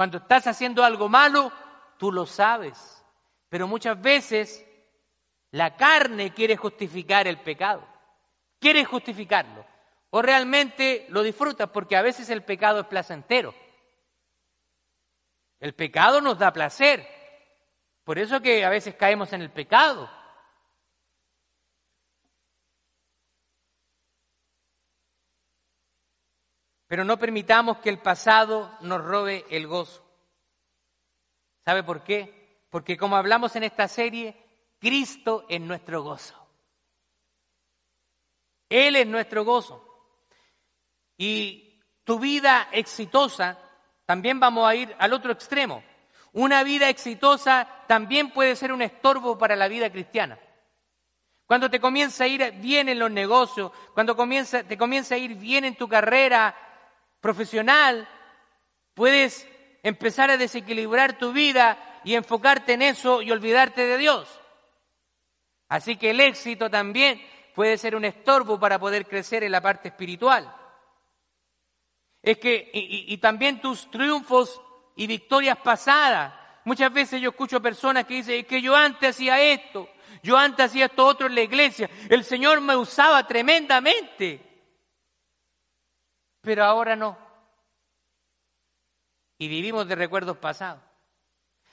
[0.04, 1.50] Cuando estás haciendo algo malo,
[1.98, 3.06] tú lo sabes.
[3.48, 4.62] Pero muchas veces
[5.52, 7.88] la carne quiere justificar el pecado.
[8.60, 9.66] Quiere justificarlo
[10.10, 13.56] o realmente lo disfrutas porque a veces el pecado es placentero.
[15.62, 17.08] El pecado nos da placer.
[18.04, 20.10] Por eso que a veces caemos en el pecado.
[26.94, 30.06] Pero no permitamos que el pasado nos robe el gozo.
[31.66, 32.68] ¿Sabe por qué?
[32.70, 34.38] Porque como hablamos en esta serie,
[34.78, 36.36] Cristo es nuestro gozo.
[38.70, 39.84] Él es nuestro gozo.
[41.18, 43.58] Y tu vida exitosa,
[44.06, 45.84] también vamos a ir al otro extremo.
[46.32, 50.38] Una vida exitosa también puede ser un estorbo para la vida cristiana.
[51.48, 55.66] Cuando te comienza a ir bien en los negocios, cuando te comienza a ir bien
[55.66, 56.56] en tu carrera
[57.24, 58.06] profesional,
[58.94, 59.48] puedes
[59.82, 64.42] empezar a desequilibrar tu vida y enfocarte en eso y olvidarte de Dios.
[65.70, 69.88] Así que el éxito también puede ser un estorbo para poder crecer en la parte
[69.88, 70.54] espiritual.
[72.22, 74.62] Es que, y, también tus triunfos
[74.98, 76.34] y victorias pasadas.
[76.66, 79.88] Muchas veces yo escucho personas que dicen, es que yo antes hacía esto,
[80.22, 84.53] yo antes hacía esto otro en la iglesia, el Señor me usaba tremendamente,
[86.44, 87.18] pero ahora no.
[89.40, 90.82] Y vivimos de recuerdos pasados.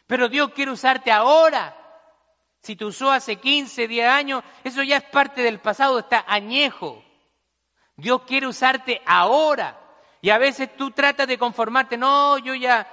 [0.07, 1.77] Pero Dios quiere usarte ahora.
[2.63, 7.05] Si te usó hace 15, 10 años, eso ya es parte del pasado, está añejo.
[7.97, 9.79] Dios quiere usarte ahora.
[10.23, 12.87] Y a veces tú tratas de conformarte, no, yo ya,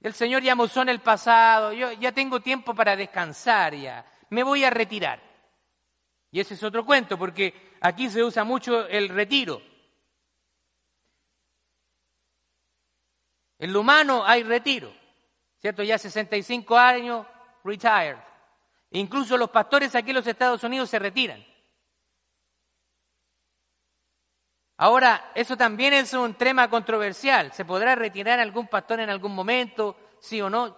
[0.00, 4.06] el Señor ya me usó en el pasado, yo ya tengo tiempo para descansar ya,
[4.30, 5.20] me voy a retirar.
[6.30, 9.60] Y ese es otro cuento, porque aquí se usa mucho el retiro.
[13.62, 14.92] En lo humano hay retiro,
[15.60, 15.84] ¿cierto?
[15.84, 17.24] Ya 65 años,
[17.62, 18.16] retired.
[18.90, 21.46] Incluso los pastores aquí en los Estados Unidos se retiran.
[24.78, 27.52] Ahora, eso también es un tema controversial.
[27.52, 29.96] ¿Se podrá retirar algún pastor en algún momento?
[30.18, 30.76] ¿Sí o no?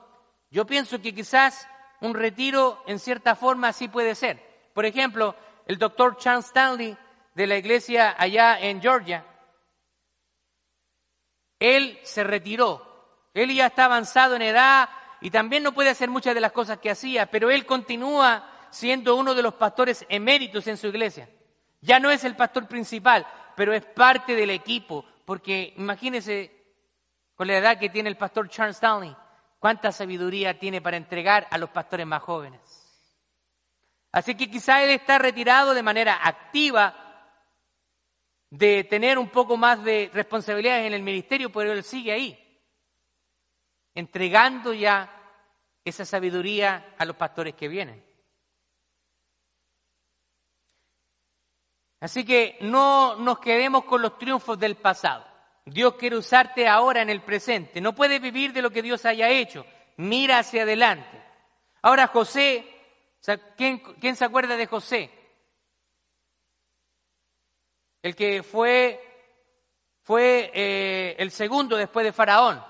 [0.51, 1.66] Yo pienso que quizás
[2.03, 4.68] un retiro en cierta forma sí puede ser.
[4.75, 6.94] Por ejemplo, el doctor Charles Stanley
[7.35, 9.25] de la iglesia allá en Georgia,
[11.64, 12.94] él se retiró.
[13.33, 14.88] Él ya está avanzado en edad
[15.20, 19.16] y también no puede hacer muchas de las cosas que hacía, pero él continúa siendo
[19.16, 21.29] uno de los pastores eméritos en su iglesia.
[21.81, 26.53] Ya no es el pastor principal, pero es parte del equipo, porque imagínese
[27.35, 29.16] con la edad que tiene el pastor Charles Stanley,
[29.59, 32.61] cuánta sabiduría tiene para entregar a los pastores más jóvenes.
[34.12, 37.04] Así que quizá él está retirado de manera activa
[38.57, 42.61] de tener un poco más de responsabilidades en el ministerio, pero él sigue ahí,
[43.95, 45.11] entregando ya
[45.85, 48.05] esa sabiduría a los pastores que vienen.
[51.99, 55.27] Así que no nos quedemos con los triunfos del pasado.
[55.64, 57.81] Dios quiere usarte ahora en el presente.
[57.81, 59.67] No puedes vivir de lo que Dios haya hecho.
[59.97, 61.23] Mira hacia adelante.
[61.83, 62.67] Ahora José,
[63.57, 65.11] ¿quién, se acuerda de José?
[68.05, 69.01] El que fue,
[70.03, 72.62] fue eh, el segundo después de Faraón.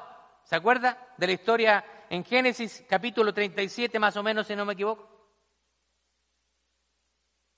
[0.45, 4.75] ¿Se acuerda de la historia en Génesis capítulo 37 más o menos, si no me
[4.75, 5.15] equivoco?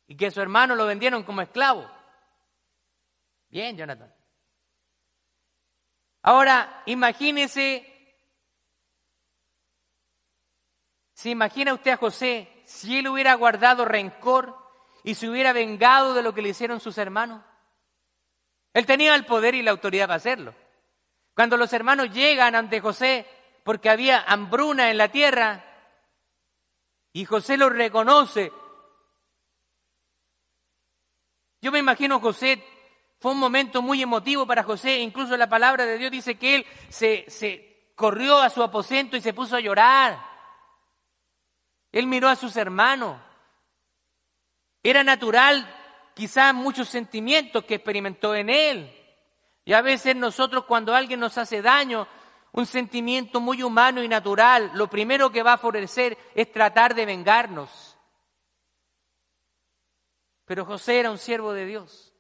[0.07, 1.91] y que su hermano lo vendieron como esclavo.
[3.49, 4.13] Bien, Jonathan.
[6.23, 7.87] Ahora, imagínese,
[11.13, 14.57] si imagina usted a José, si él hubiera guardado rencor
[15.05, 17.45] y se hubiera vengado de lo que le hicieron sus hermanos.
[18.77, 20.55] Él tenía el poder y la autoridad para hacerlo.
[21.35, 23.27] Cuando los hermanos llegan ante José
[23.65, 25.65] porque había hambruna en la tierra
[27.15, 28.53] y José los reconoce
[31.63, 32.63] yo me imagino José,
[33.19, 36.67] fue un momento muy emotivo para José, incluso la palabra de Dios dice que él
[36.91, 40.17] se, se corrió a su aposento y se puso a llorar.
[41.93, 43.19] Él miró a sus hermanos.
[44.83, 45.67] Era natural
[46.17, 48.91] quizás muchos sentimientos que experimentó en él.
[49.67, 52.09] Y a veces nosotros cuando alguien nos hace daño,
[52.53, 57.05] un sentimiento muy humano y natural, lo primero que va a florecer es tratar de
[57.05, 57.99] vengarnos.
[60.47, 62.15] Pero José era un siervo de Dios.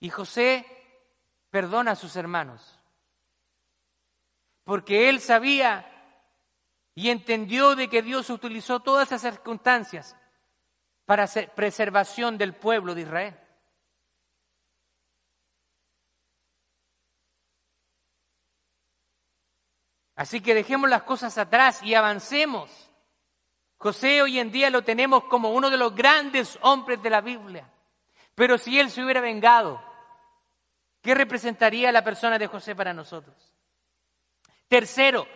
[0.00, 0.66] Y José
[1.50, 2.80] perdona a sus hermanos.
[4.64, 5.88] Porque él sabía
[6.96, 10.16] y entendió de que Dios utilizó todas esas circunstancias
[11.06, 13.36] para preservación del pueblo de Israel.
[20.16, 22.90] Así que dejemos las cosas atrás y avancemos.
[23.76, 27.70] José hoy en día lo tenemos como uno de los grandes hombres de la Biblia.
[28.34, 29.80] Pero si él se hubiera vengado,
[31.02, 33.54] ¿qué representaría la persona de José para nosotros?
[34.68, 35.28] Tercero,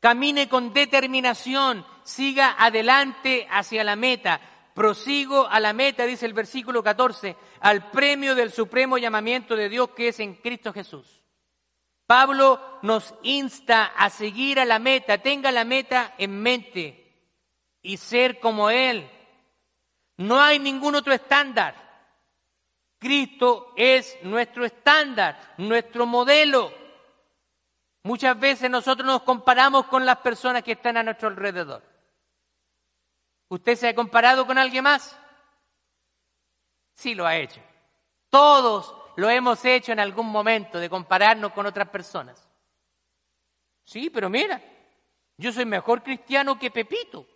[0.00, 4.40] camine con determinación, siga adelante hacia la meta.
[4.74, 9.90] Prosigo a la meta, dice el versículo 14, al premio del supremo llamamiento de Dios
[9.90, 11.22] que es en Cristo Jesús.
[12.06, 17.04] Pablo nos insta a seguir a la meta, tenga la meta en mente
[17.82, 19.08] y ser como Él.
[20.16, 21.76] No hay ningún otro estándar.
[22.98, 26.72] Cristo es nuestro estándar, nuestro modelo.
[28.02, 31.93] Muchas veces nosotros nos comparamos con las personas que están a nuestro alrededor.
[33.54, 35.16] ¿Usted se ha comparado con alguien más?
[36.92, 37.60] Sí lo ha hecho.
[38.28, 42.48] Todos lo hemos hecho en algún momento de compararnos con otras personas.
[43.84, 44.60] Sí, pero mira,
[45.36, 47.28] yo soy mejor cristiano que Pepito.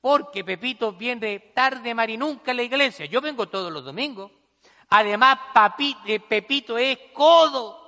[0.00, 3.06] Porque Pepito viene tarde, mar nunca a la iglesia.
[3.06, 4.30] Yo vengo todos los domingos.
[4.90, 5.40] Además,
[6.06, 7.82] eh, Pepito es codo.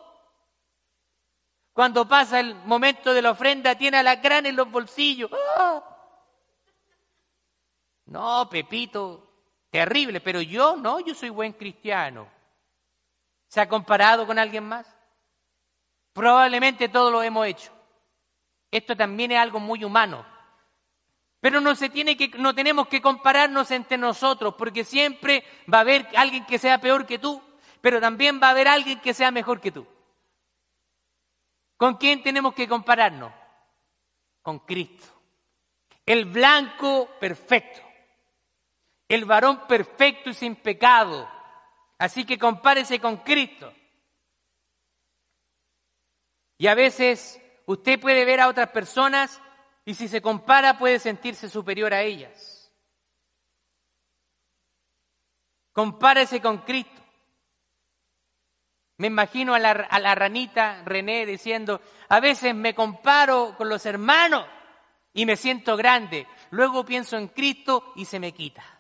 [1.73, 5.31] Cuando pasa el momento de la ofrenda, tiene a la gran en los bolsillos.
[5.57, 5.93] ¡Ah!
[8.07, 9.27] No, Pepito,
[9.71, 12.29] terrible, pero yo no, yo soy buen cristiano.
[13.49, 14.87] ¿Se ha comparado con alguien más?
[16.13, 17.73] Probablemente todos lo hemos hecho.
[18.71, 20.25] Esto también es algo muy humano.
[21.41, 25.83] Pero no se tiene que, no tenemos que compararnos entre nosotros, porque siempre va a
[25.83, 27.43] haber alguien que sea peor que tú,
[27.81, 29.87] pero también va a haber alguien que sea mejor que tú.
[31.77, 33.33] ¿Con quién tenemos que compararnos?
[34.43, 35.07] Con Cristo.
[36.05, 37.86] El blanco perfecto
[39.09, 41.29] el varón perfecto y sin pecado.
[41.99, 43.73] Así que compárese con Cristo.
[46.59, 49.41] Y a veces usted puede ver a otras personas
[49.85, 52.73] y si se compara puede sentirse superior a ellas.
[55.73, 57.03] Compárese con Cristo.
[58.99, 63.85] Me imagino a la, a la, ranita René diciendo, a veces me comparo con los
[63.85, 64.47] hermanos
[65.13, 66.27] y me siento grande.
[66.51, 68.76] Luego pienso en Cristo y se me quita.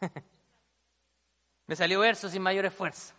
[1.66, 3.14] Me salió verso sin mayor esfuerzo.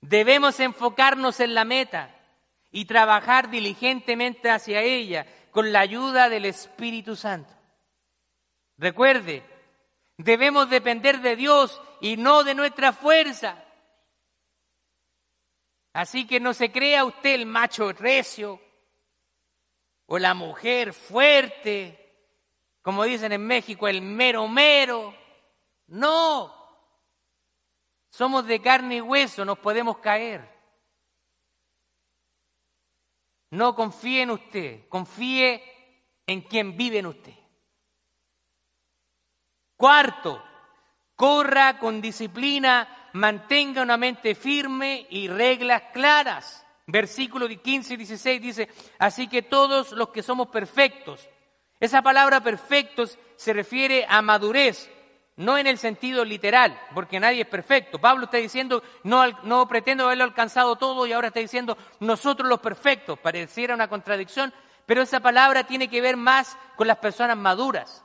[0.00, 2.14] Debemos enfocarnos en la meta
[2.70, 7.52] y trabajar diligentemente hacia ella con la ayuda del Espíritu Santo.
[8.78, 9.44] Recuerde,
[10.16, 13.62] debemos depender de Dios y no de nuestra fuerza.
[15.92, 18.60] Así que no se crea usted el macho recio
[20.06, 21.99] o la mujer fuerte
[22.82, 25.14] como dicen en México, el mero mero.
[25.88, 26.54] No,
[28.10, 30.48] somos de carne y hueso, nos podemos caer.
[33.50, 35.62] No confíe en usted, confíe
[36.26, 37.34] en quien vive en usted.
[39.76, 40.42] Cuarto,
[41.16, 46.66] corra con disciplina, mantenga una mente firme y reglas claras.
[46.86, 48.68] Versículo 15 y 16 dice,
[48.98, 51.28] así que todos los que somos perfectos,
[51.80, 54.90] esa palabra perfectos se refiere a madurez,
[55.36, 57.98] no en el sentido literal, porque nadie es perfecto.
[57.98, 62.60] Pablo está diciendo, no, no pretendo haberlo alcanzado todo y ahora está diciendo, nosotros los
[62.60, 63.18] perfectos.
[63.18, 64.52] Pareciera una contradicción,
[64.84, 68.04] pero esa palabra tiene que ver más con las personas maduras.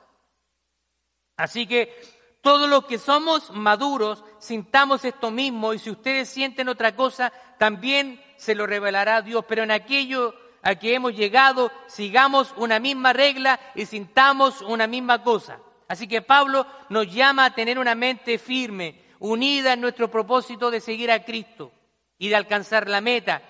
[1.35, 1.93] Así que
[2.39, 8.23] todos los que somos maduros, sintamos esto mismo y si ustedes sienten otra cosa, también
[8.37, 9.43] se lo revelará Dios.
[9.45, 10.33] Pero en aquello
[10.65, 15.59] a que hemos llegado, sigamos una misma regla y sintamos una misma cosa.
[15.87, 20.81] Así que Pablo nos llama a tener una mente firme, unida en nuestro propósito de
[20.81, 21.71] seguir a Cristo
[22.17, 23.43] y de alcanzar la meta,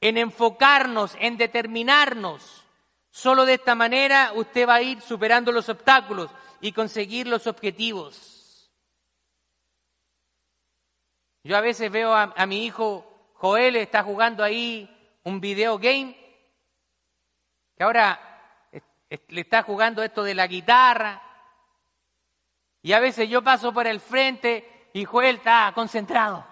[0.00, 2.64] en enfocarnos, en determinarnos.
[3.10, 6.30] Solo de esta manera usted va a ir superando los obstáculos
[6.62, 8.72] y conseguir los objetivos.
[11.44, 14.88] Yo a veces veo a, a mi hijo Joel, está jugando ahí
[15.22, 16.21] un video game
[17.78, 18.20] ahora
[19.28, 21.22] le está jugando esto de la guitarra.
[22.82, 26.46] Y a veces yo paso por el frente y Joel está concentrado.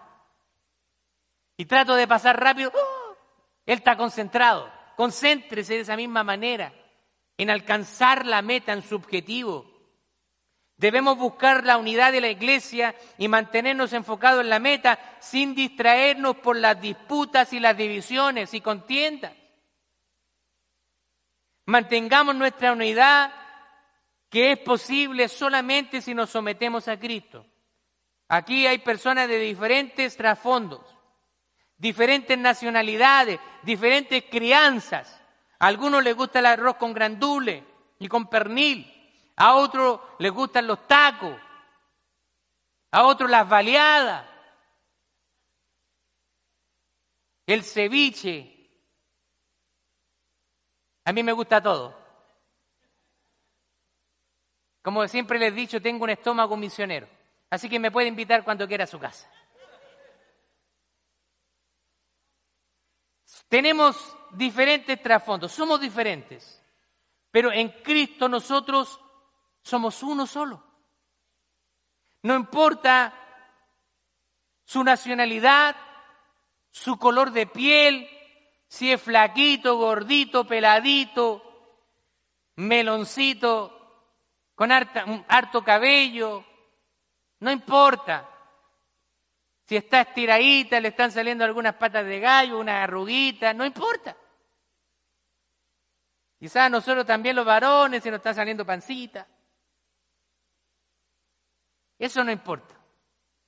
[1.57, 2.71] Y trato de pasar rápido.
[2.75, 3.17] ¡oh!
[3.67, 4.71] Él está concentrado.
[4.97, 6.73] Concéntrese de esa misma manera
[7.37, 9.67] en alcanzar la meta en su objetivo.
[10.77, 16.37] Debemos buscar la unidad de la iglesia y mantenernos enfocados en la meta sin distraernos
[16.37, 19.33] por las disputas y las divisiones y contiendas.
[21.71, 23.33] Mantengamos nuestra unidad
[24.29, 27.47] que es posible solamente si nos sometemos a Cristo.
[28.27, 30.81] Aquí hay personas de diferentes trasfondos,
[31.77, 35.23] diferentes nacionalidades, diferentes crianzas.
[35.61, 37.65] A algunos les gusta el arroz con grandule
[38.01, 38.93] y con pernil,
[39.37, 41.41] a otros les gustan los tacos,
[42.91, 44.27] a otros las baleadas,
[47.47, 48.60] el ceviche,
[51.11, 51.93] a mí me gusta todo.
[54.81, 57.09] Como siempre les he dicho, tengo un estómago misionero.
[57.51, 59.29] Así que me puede invitar cuando quiera a su casa.
[63.49, 66.65] Tenemos diferentes trasfondos, somos diferentes,
[67.33, 69.01] pero en Cristo nosotros
[69.63, 70.63] somos uno solo.
[72.23, 73.13] No importa
[74.63, 75.75] su nacionalidad,
[76.71, 78.09] su color de piel,
[78.71, 81.43] si es flaquito, gordito, peladito,
[82.55, 84.07] meloncito,
[84.55, 86.45] con harto cabello,
[87.41, 88.31] no importa.
[89.67, 94.17] Si está estiradita, le están saliendo algunas patas de gallo, una arruguita, no importa.
[96.39, 99.27] Quizás nosotros también los varones se nos está saliendo pancita.
[101.99, 102.77] Eso no importa.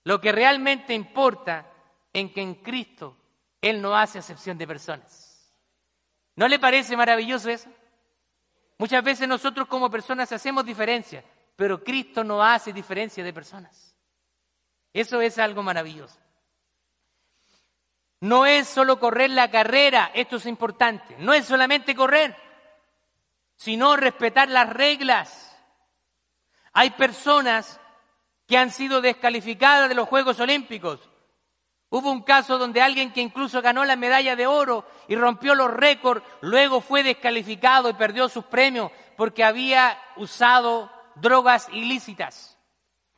[0.02, 1.70] Lo que realmente importa
[2.12, 3.21] en que en Cristo
[3.62, 5.54] Él no hace acepción de personas.
[6.36, 7.70] ¿No le parece maravilloso eso?
[8.76, 11.24] Muchas veces nosotros como personas hacemos diferencia,
[11.56, 13.94] pero Cristo no hace diferencia de personas.
[14.92, 16.18] Eso es algo maravilloso.
[18.20, 22.36] No es solo correr la carrera, esto es importante, no es solamente correr,
[23.56, 25.56] sino respetar las reglas.
[26.72, 27.80] Hay personas
[28.46, 31.11] que han sido descalificadas de los Juegos Olímpicos.
[31.94, 35.70] Hubo un caso donde alguien que incluso ganó la medalla de oro y rompió los
[35.70, 42.58] récords, luego fue descalificado y perdió sus premios porque había usado drogas ilícitas.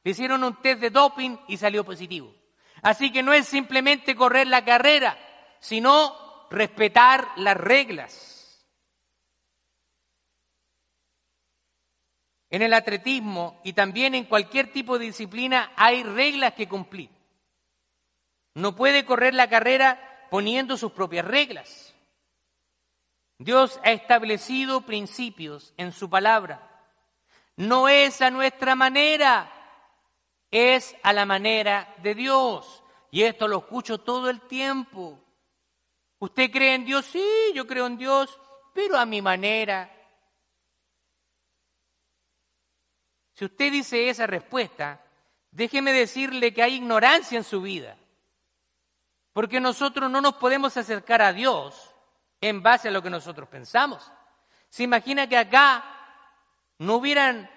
[0.02, 2.34] Le hicieron un test de doping y salió positivo.
[2.82, 5.16] Así que no es simplemente correr la carrera,
[5.60, 8.66] sino respetar las reglas.
[12.50, 17.13] En el atletismo y también en cualquier tipo de disciplina hay reglas que cumplir.
[18.54, 21.94] No puede correr la carrera poniendo sus propias reglas.
[23.38, 26.70] Dios ha establecido principios en su palabra.
[27.56, 29.50] No es a nuestra manera,
[30.50, 32.82] es a la manera de Dios.
[33.10, 35.20] Y esto lo escucho todo el tiempo.
[36.18, 37.04] ¿Usted cree en Dios?
[37.06, 38.40] Sí, yo creo en Dios,
[38.72, 39.90] pero a mi manera.
[43.34, 45.04] Si usted dice esa respuesta,
[45.50, 47.96] déjeme decirle que hay ignorancia en su vida.
[49.34, 51.94] Porque nosotros no nos podemos acercar a Dios
[52.40, 54.10] en base a lo que nosotros pensamos.
[54.70, 55.84] Se imagina que acá
[56.78, 57.50] no hubieran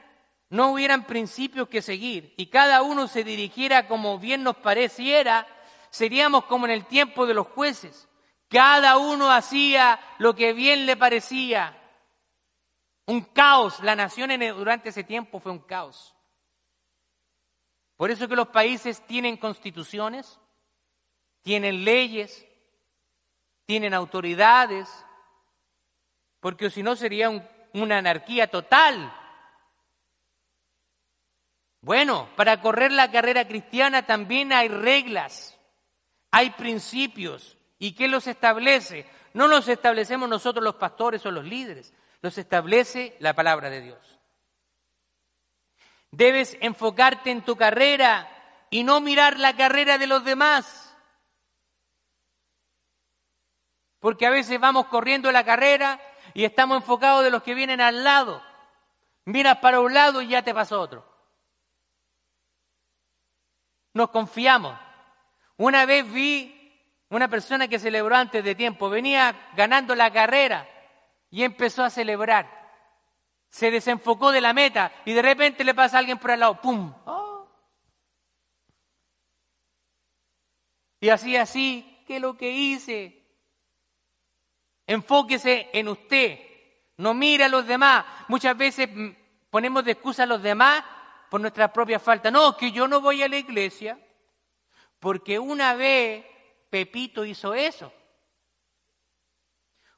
[0.49, 5.45] no hubieran principios que seguir y cada uno se dirigiera como bien nos pareciera,
[5.89, 8.07] seríamos como en el tiempo de los jueces.
[8.49, 11.78] Cada uno hacía lo que bien le parecía.
[13.05, 13.82] Un caos.
[13.82, 16.15] La nación durante ese tiempo fue un caos.
[17.97, 20.39] Por eso que los países tienen constituciones,
[21.48, 22.45] tienen leyes,
[23.66, 24.89] tienen autoridades,
[26.41, 27.30] porque si no sería
[27.72, 29.14] una anarquía total.
[31.80, 35.58] Bueno, para correr la carrera cristiana también hay reglas,
[36.32, 37.56] hay principios.
[37.80, 39.06] ¿Y qué los establece?
[39.34, 44.20] No los establecemos nosotros los pastores o los líderes, los establece la palabra de Dios.
[46.12, 48.30] Debes enfocarte en tu carrera
[48.70, 50.86] y no mirar la carrera de los demás.
[54.00, 56.00] Porque a veces vamos corriendo la carrera
[56.34, 58.43] y estamos enfocados de los que vienen al lado.
[59.26, 61.18] Miras para un lado y ya te pasa otro
[63.98, 64.80] nos confiamos.
[65.58, 66.54] Una vez vi
[67.10, 70.70] una persona que celebró antes de tiempo, venía ganando la carrera
[71.30, 72.56] y empezó a celebrar.
[73.50, 76.62] Se desenfocó de la meta y de repente le pasa a alguien por al lado,
[76.62, 76.93] ¡pum!
[77.06, 77.50] Oh.
[81.00, 83.16] Y así, así, ¿qué es lo que hice?
[84.88, 86.39] Enfóquese en usted,
[86.97, 88.05] no mire a los demás.
[88.29, 89.09] Muchas veces mm,
[89.49, 90.83] ponemos de excusa a los demás
[91.29, 92.31] por nuestra propia falta.
[92.31, 93.99] No, que yo no voy a la iglesia
[94.99, 96.25] porque una vez
[96.69, 97.91] Pepito hizo eso.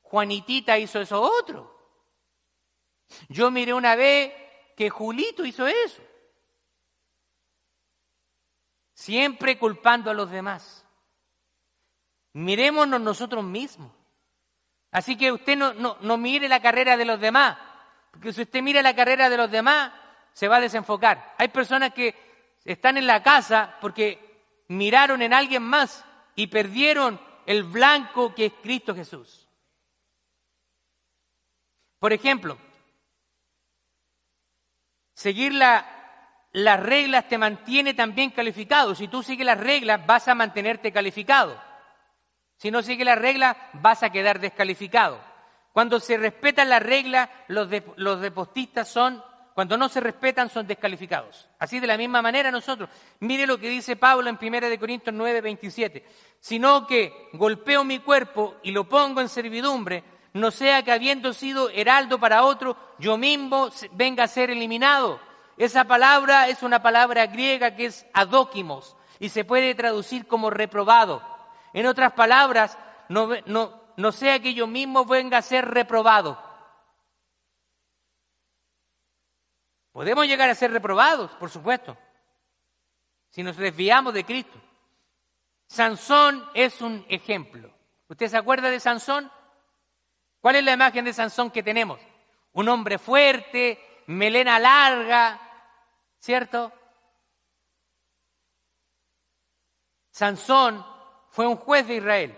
[0.02, 1.78] Juanitita hizo eso otro.
[3.28, 4.34] Yo miré una vez
[4.76, 6.02] que Julito hizo eso.
[8.94, 10.86] Siempre culpando a los demás.
[12.34, 13.99] Mirémonos nosotros mismos.
[14.92, 17.58] Así que usted no, mire la carrera de los demás.
[18.12, 19.92] Porque si usted mira la carrera de los demás,
[20.34, 21.36] se va a desenfocar.
[21.38, 22.16] Hay personas que
[22.66, 26.04] están en la casa porque miraron en alguien más
[26.36, 29.48] y perdieron el blanco que es Cristo Jesús.
[32.00, 32.58] Por ejemplo,
[35.14, 38.96] seguir las reglas te mantiene también calificado.
[38.96, 41.69] Si tú sigues las reglas, vas a mantenerte calificado.
[42.60, 45.18] Si no sigues las reglas, vas a quedar descalificado.
[45.72, 51.48] Cuando se respetan las reglas, los, los deportistas son Cuando no se respetan son descalificados.
[51.58, 52.90] Así de la misma manera nosotros.
[53.22, 56.06] Mire lo que dice Pablo en 1 Corintios 9, 27.
[56.42, 60.04] Sino que golpeo mi cuerpo y lo pongo en servidumbre,
[60.34, 65.22] no sea que habiendo sido heraldo para otro, yo mismo venga a ser eliminado.
[65.58, 71.39] Esa palabra es una palabra griega que es adóquimos y se puede traducir como reprobado.
[71.74, 72.78] En otras palabras,
[73.10, 76.42] no, no, no sea que yo mismo venga a ser reprobado.
[79.92, 81.98] Podemos llegar a ser reprobados, por supuesto,
[83.30, 84.60] si nos desviamos de Cristo.
[85.68, 87.72] Sansón es un ejemplo.
[88.08, 89.32] ¿Usted se acuerda de Sansón?
[90.40, 92.00] ¿Cuál es la imagen de Sansón que tenemos?
[92.54, 95.40] Un hombre fuerte, melena larga,
[96.18, 96.72] ¿cierto?
[100.12, 100.86] Sansón
[101.30, 102.38] fue un juez de Israel.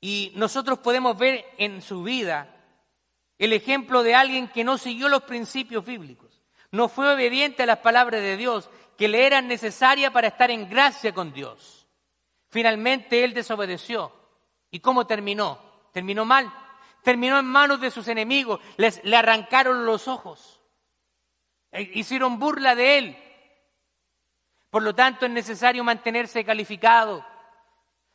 [0.00, 2.54] Y nosotros podemos ver en su vida
[3.38, 7.78] el ejemplo de alguien que no siguió los principios bíblicos, no fue obediente a las
[7.78, 11.86] palabras de Dios que le eran necesarias para estar en gracia con Dios.
[12.48, 14.12] Finalmente él desobedeció.
[14.70, 15.58] ¿Y cómo terminó?
[15.92, 16.52] Terminó mal.
[17.02, 20.60] Terminó en manos de sus enemigos, les, le arrancaron los ojos,
[21.72, 23.18] e hicieron burla de él.
[24.72, 27.22] Por lo tanto, es necesario mantenerse calificado,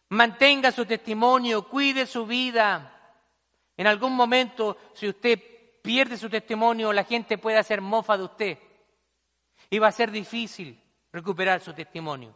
[0.10, 2.94] Mantenga su testimonio, cuide su vida.
[3.76, 5.40] En algún momento, si usted
[5.82, 8.58] pierde su testimonio, la gente puede hacer mofa de usted.
[9.70, 10.82] Y va a ser difícil
[11.12, 12.34] recuperar su testimonio.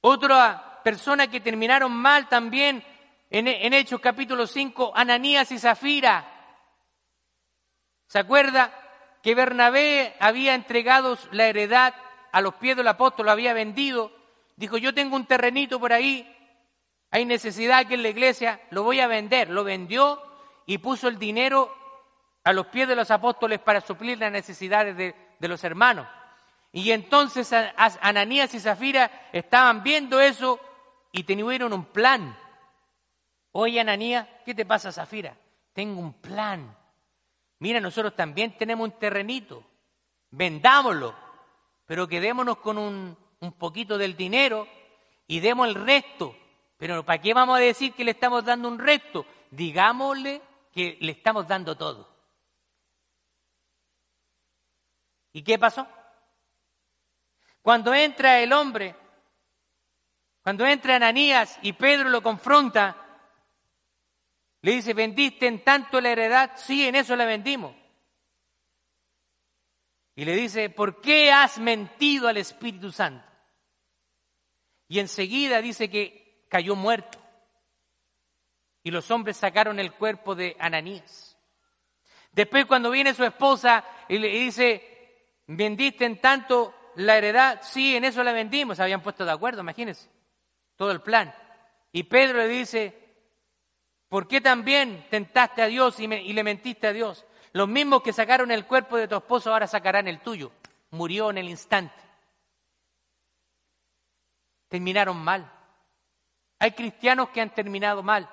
[0.00, 2.84] Otra persona que terminaron mal también
[3.30, 6.32] en, Hechos capítulo 5, Ananías y Zafira.
[8.08, 8.72] ¿Se acuerda
[9.22, 11.94] que Bernabé había entregado la heredad
[12.36, 14.12] a los pies del apóstol, lo había vendido?
[14.56, 16.30] Dijo, yo tengo un terrenito por ahí,
[17.10, 19.48] hay necesidad aquí en la iglesia, lo voy a vender.
[19.48, 20.22] Lo vendió
[20.66, 21.74] y puso el dinero
[22.44, 25.14] a los pies de los apóstoles para suplir las necesidades de,
[25.48, 26.06] los hermanos.
[26.72, 27.50] Y entonces
[28.02, 30.60] Ananías y Zafira estaban viendo eso
[31.12, 32.36] y tuvieron un plan.
[33.52, 35.34] Oye, Ananías, ¿qué te pasa, Zafira?
[35.72, 36.76] Tengo un plan.
[37.60, 39.64] Mira, nosotros también tenemos un terrenito.
[40.32, 41.14] Vendámoslo,
[41.86, 44.66] pero quedémonos con un, un poquito del dinero
[45.26, 46.36] y demos el resto.
[46.76, 49.24] Pero ¿para qué vamos a decir que le estamos dando un resto?
[49.50, 52.14] Digámosle que le estamos dando todo.
[55.32, 55.86] ¿Y qué pasó?
[57.62, 58.94] Cuando entra el hombre,
[60.42, 62.96] cuando entra Ananías y Pedro lo confronta,
[64.62, 66.52] le dice, ¿vendiste en tanto la heredad?
[66.56, 67.74] Sí, en eso la vendimos.
[70.16, 73.24] Y le dice, ¿por qué has mentido al Espíritu Santo?
[74.88, 77.18] Y enseguida dice que cayó muerto.
[78.82, 81.36] Y los hombres sacaron el cuerpo de Ananías.
[82.32, 87.60] Después cuando viene su esposa y le dice, ¿vendiste en tanto la heredad?
[87.62, 88.80] Sí, en eso la vendimos.
[88.80, 90.08] Habían puesto de acuerdo, imagínense.
[90.76, 91.34] Todo el plan.
[91.92, 92.94] Y Pedro le dice,
[94.08, 97.26] ¿por qué también tentaste a Dios y, y le mentiste a Dios?
[97.56, 100.52] Los mismos que sacaron el cuerpo de tu esposo ahora sacarán el tuyo.
[100.90, 101.94] Murió en el instante.
[104.68, 105.50] Terminaron mal.
[106.58, 108.28] Hay cristianos que han terminado mal.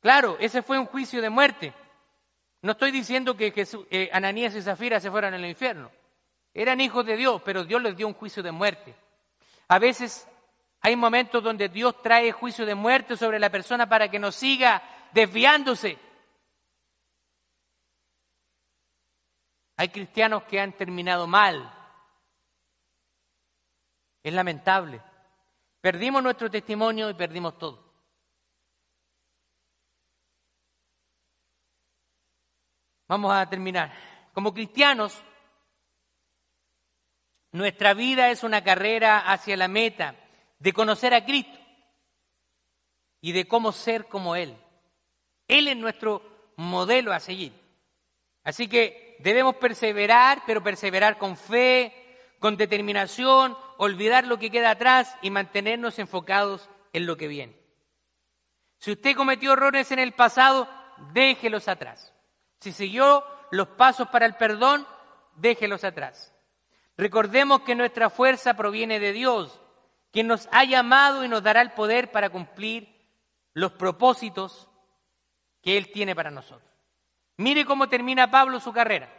[0.00, 1.72] Claro, ese fue un juicio de muerte.
[2.62, 5.92] No estoy diciendo que Jesús, eh, Ananías y Zafira se fueran al infierno.
[6.52, 8.92] Eran hijos de Dios, pero Dios les dio un juicio de muerte.
[9.68, 10.26] A veces
[10.80, 14.82] hay momentos donde Dios trae juicio de muerte sobre la persona para que no siga
[15.12, 16.05] desviándose.
[19.76, 21.72] Hay cristianos que han terminado mal.
[24.22, 25.02] Es lamentable.
[25.80, 27.84] Perdimos nuestro testimonio y perdimos todo.
[33.08, 33.92] Vamos a terminar.
[34.32, 35.22] Como cristianos,
[37.52, 40.16] nuestra vida es una carrera hacia la meta
[40.58, 41.58] de conocer a Cristo
[43.20, 44.56] y de cómo ser como Él.
[45.46, 47.52] Él es nuestro modelo a seguir.
[48.42, 51.92] Así que debemos perseverar, pero perseverar con fe,
[52.38, 57.56] con determinación, olvidar lo que queda atrás y mantenernos enfocados en lo que viene.
[58.78, 60.68] Si usted cometió errores en el pasado,
[61.12, 62.12] déjelos atrás.
[62.60, 64.86] Si siguió los pasos para el perdón,
[65.36, 66.32] déjelos atrás.
[66.96, 69.60] Recordemos que nuestra fuerza proviene de Dios,
[70.12, 72.88] quien nos ha llamado y nos dará el poder para cumplir
[73.52, 74.68] los propósitos
[75.62, 76.65] que Él tiene para nosotros.
[77.38, 79.12] Mire cómo termina Pablo su carrera.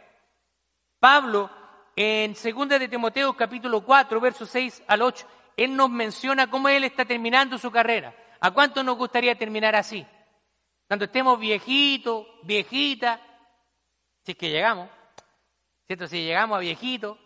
[0.98, 1.50] Pablo,
[1.94, 6.84] en 2 de Timoteo capítulo 4, versos 6 al 8, él nos menciona cómo él
[6.84, 8.14] está terminando su carrera.
[8.40, 10.06] ¿A cuánto nos gustaría terminar así?
[10.86, 13.20] Cuando estemos viejitos, viejitas,
[14.24, 14.88] Si es que llegamos,
[15.86, 16.06] ¿cierto?
[16.06, 17.18] Si llegamos a viejito,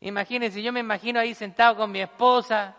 [0.00, 2.76] imagínense, yo me imagino ahí sentado con mi esposa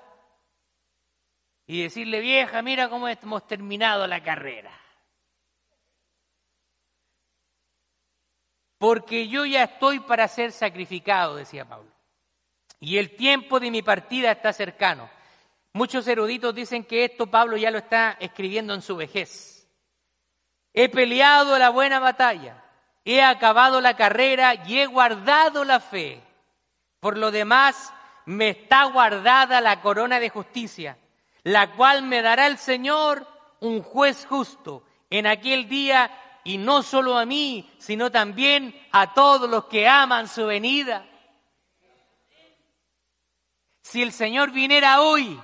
[1.65, 4.80] y decirle, vieja, mira cómo hemos terminado la carrera.
[8.81, 11.91] Porque yo ya estoy para ser sacrificado, decía Pablo.
[12.79, 15.07] Y el tiempo de mi partida está cercano.
[15.73, 19.69] Muchos eruditos dicen que esto Pablo ya lo está escribiendo en su vejez.
[20.73, 22.65] He peleado la buena batalla,
[23.05, 26.19] he acabado la carrera y he guardado la fe.
[26.99, 27.93] Por lo demás,
[28.25, 30.97] me está guardada la corona de justicia,
[31.43, 33.27] la cual me dará el Señor,
[33.59, 36.09] un juez justo, en aquel día,
[36.43, 41.07] y no solo a mí, sino también a todos los que aman su venida.
[43.81, 45.39] Si el Señor viniera hoy,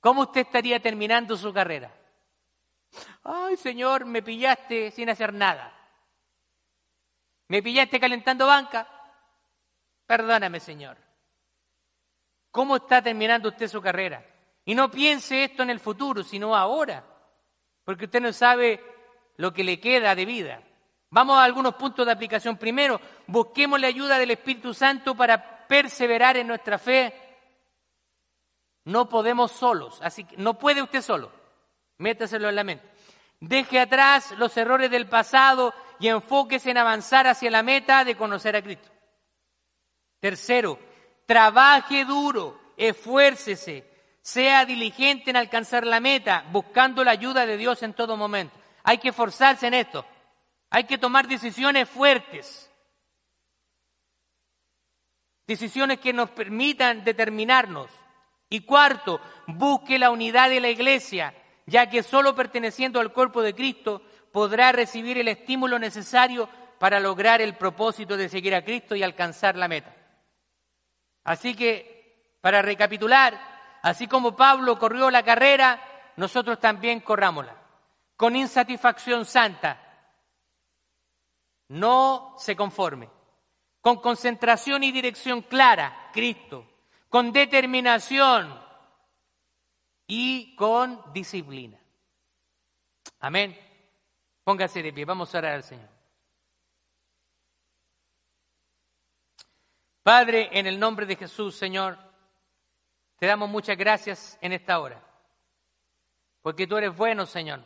[0.00, 1.94] ¿Cómo usted estaría terminando su carrera?
[3.22, 5.76] Ay, Señor, me pillaste sin hacer nada.
[7.48, 8.88] ¿Me pillaste calentando banca?
[10.06, 10.96] Perdóname, Señor.
[12.50, 14.26] ¿Cómo está terminando usted su carrera?
[14.64, 17.04] Y no piense esto en el futuro, sino ahora,
[17.84, 18.80] porque usted no sabe
[19.36, 20.62] lo que le queda de vida.
[21.10, 22.56] Vamos a algunos puntos de aplicación.
[22.56, 27.12] Primero, busquemos la ayuda del Espíritu Santo para perseverar en nuestra fe
[28.84, 31.30] no podemos solos, así que no puede usted solo.
[31.98, 32.88] Métaselo en la mente.
[33.38, 38.56] Deje atrás los errores del pasado y enfóquese en avanzar hacia la meta de conocer
[38.56, 38.88] a Cristo.
[40.18, 40.78] Tercero,
[41.26, 43.89] trabaje duro, esfuércese,
[44.22, 48.54] sea diligente en alcanzar la meta, buscando la ayuda de Dios en todo momento.
[48.82, 50.04] Hay que esforzarse en esto.
[50.70, 52.70] Hay que tomar decisiones fuertes.
[55.46, 57.90] Decisiones que nos permitan determinarnos.
[58.48, 61.34] Y cuarto, busque la unidad de la iglesia,
[61.66, 64.02] ya que solo perteneciendo al cuerpo de Cristo
[64.32, 66.48] podrá recibir el estímulo necesario
[66.78, 69.94] para lograr el propósito de seguir a Cristo y alcanzar la meta.
[71.24, 73.49] Así que, para recapitular,
[73.82, 75.80] así como Pablo corrió la carrera,
[76.16, 77.56] nosotros también corrámosla,
[78.16, 79.78] con insatisfacción santa.
[81.68, 83.08] No se conforme,
[83.80, 86.66] con concentración y dirección clara, Cristo
[87.10, 88.58] con determinación
[90.06, 91.78] y con disciplina.
[93.18, 93.58] Amén.
[94.44, 95.88] Póngase de pie, vamos a orar al Señor.
[100.02, 101.98] Padre, en el nombre de Jesús, Señor,
[103.20, 104.98] te damos muchas gracias en esta hora,
[106.40, 107.62] porque tú eres bueno, Señor,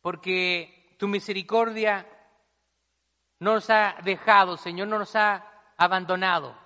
[0.00, 2.08] porque tu misericordia
[3.40, 5.44] no nos ha dejado, Señor, no nos ha
[5.76, 6.56] abandonado.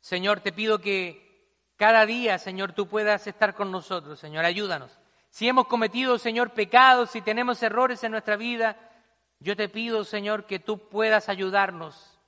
[0.00, 4.98] Señor, te pido que cada día, Señor, tú puedas estar con nosotros, Señor, ayúdanos.
[5.28, 8.76] Si hemos cometido, Señor, pecados, si tenemos errores en nuestra vida,
[9.38, 12.18] yo te pido, Señor, que tú puedas ayudarnos.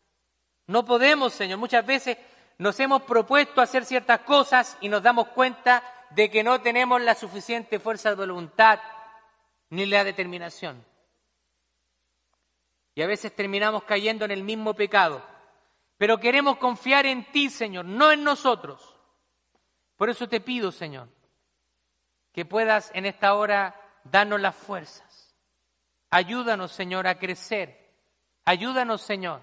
[0.69, 2.17] No podemos, Señor, muchas veces
[2.63, 7.17] nos hemos propuesto hacer ciertas cosas y nos damos cuenta de que no tenemos la
[7.17, 8.79] suficiente fuerza de voluntad
[9.71, 10.85] ni la determinación.
[12.95, 15.27] Y a veces terminamos cayendo en el mismo pecado.
[15.99, 18.97] Pero queremos confiar en ti, Señor, no en nosotros.
[19.97, 21.09] Por eso te pido, Señor,
[22.33, 25.35] que puedas en esta hora darnos las fuerzas.
[26.11, 27.93] Ayúdanos, Señor, a crecer.
[28.45, 29.43] Ayúdanos, Señor,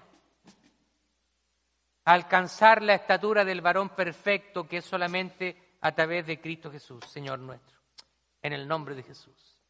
[2.12, 7.38] alcanzar la estatura del varón perfecto que es solamente a través de Cristo Jesús, Señor
[7.38, 7.78] nuestro.
[8.42, 9.60] En el nombre de Jesús.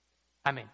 [0.45, 0.71] Amén.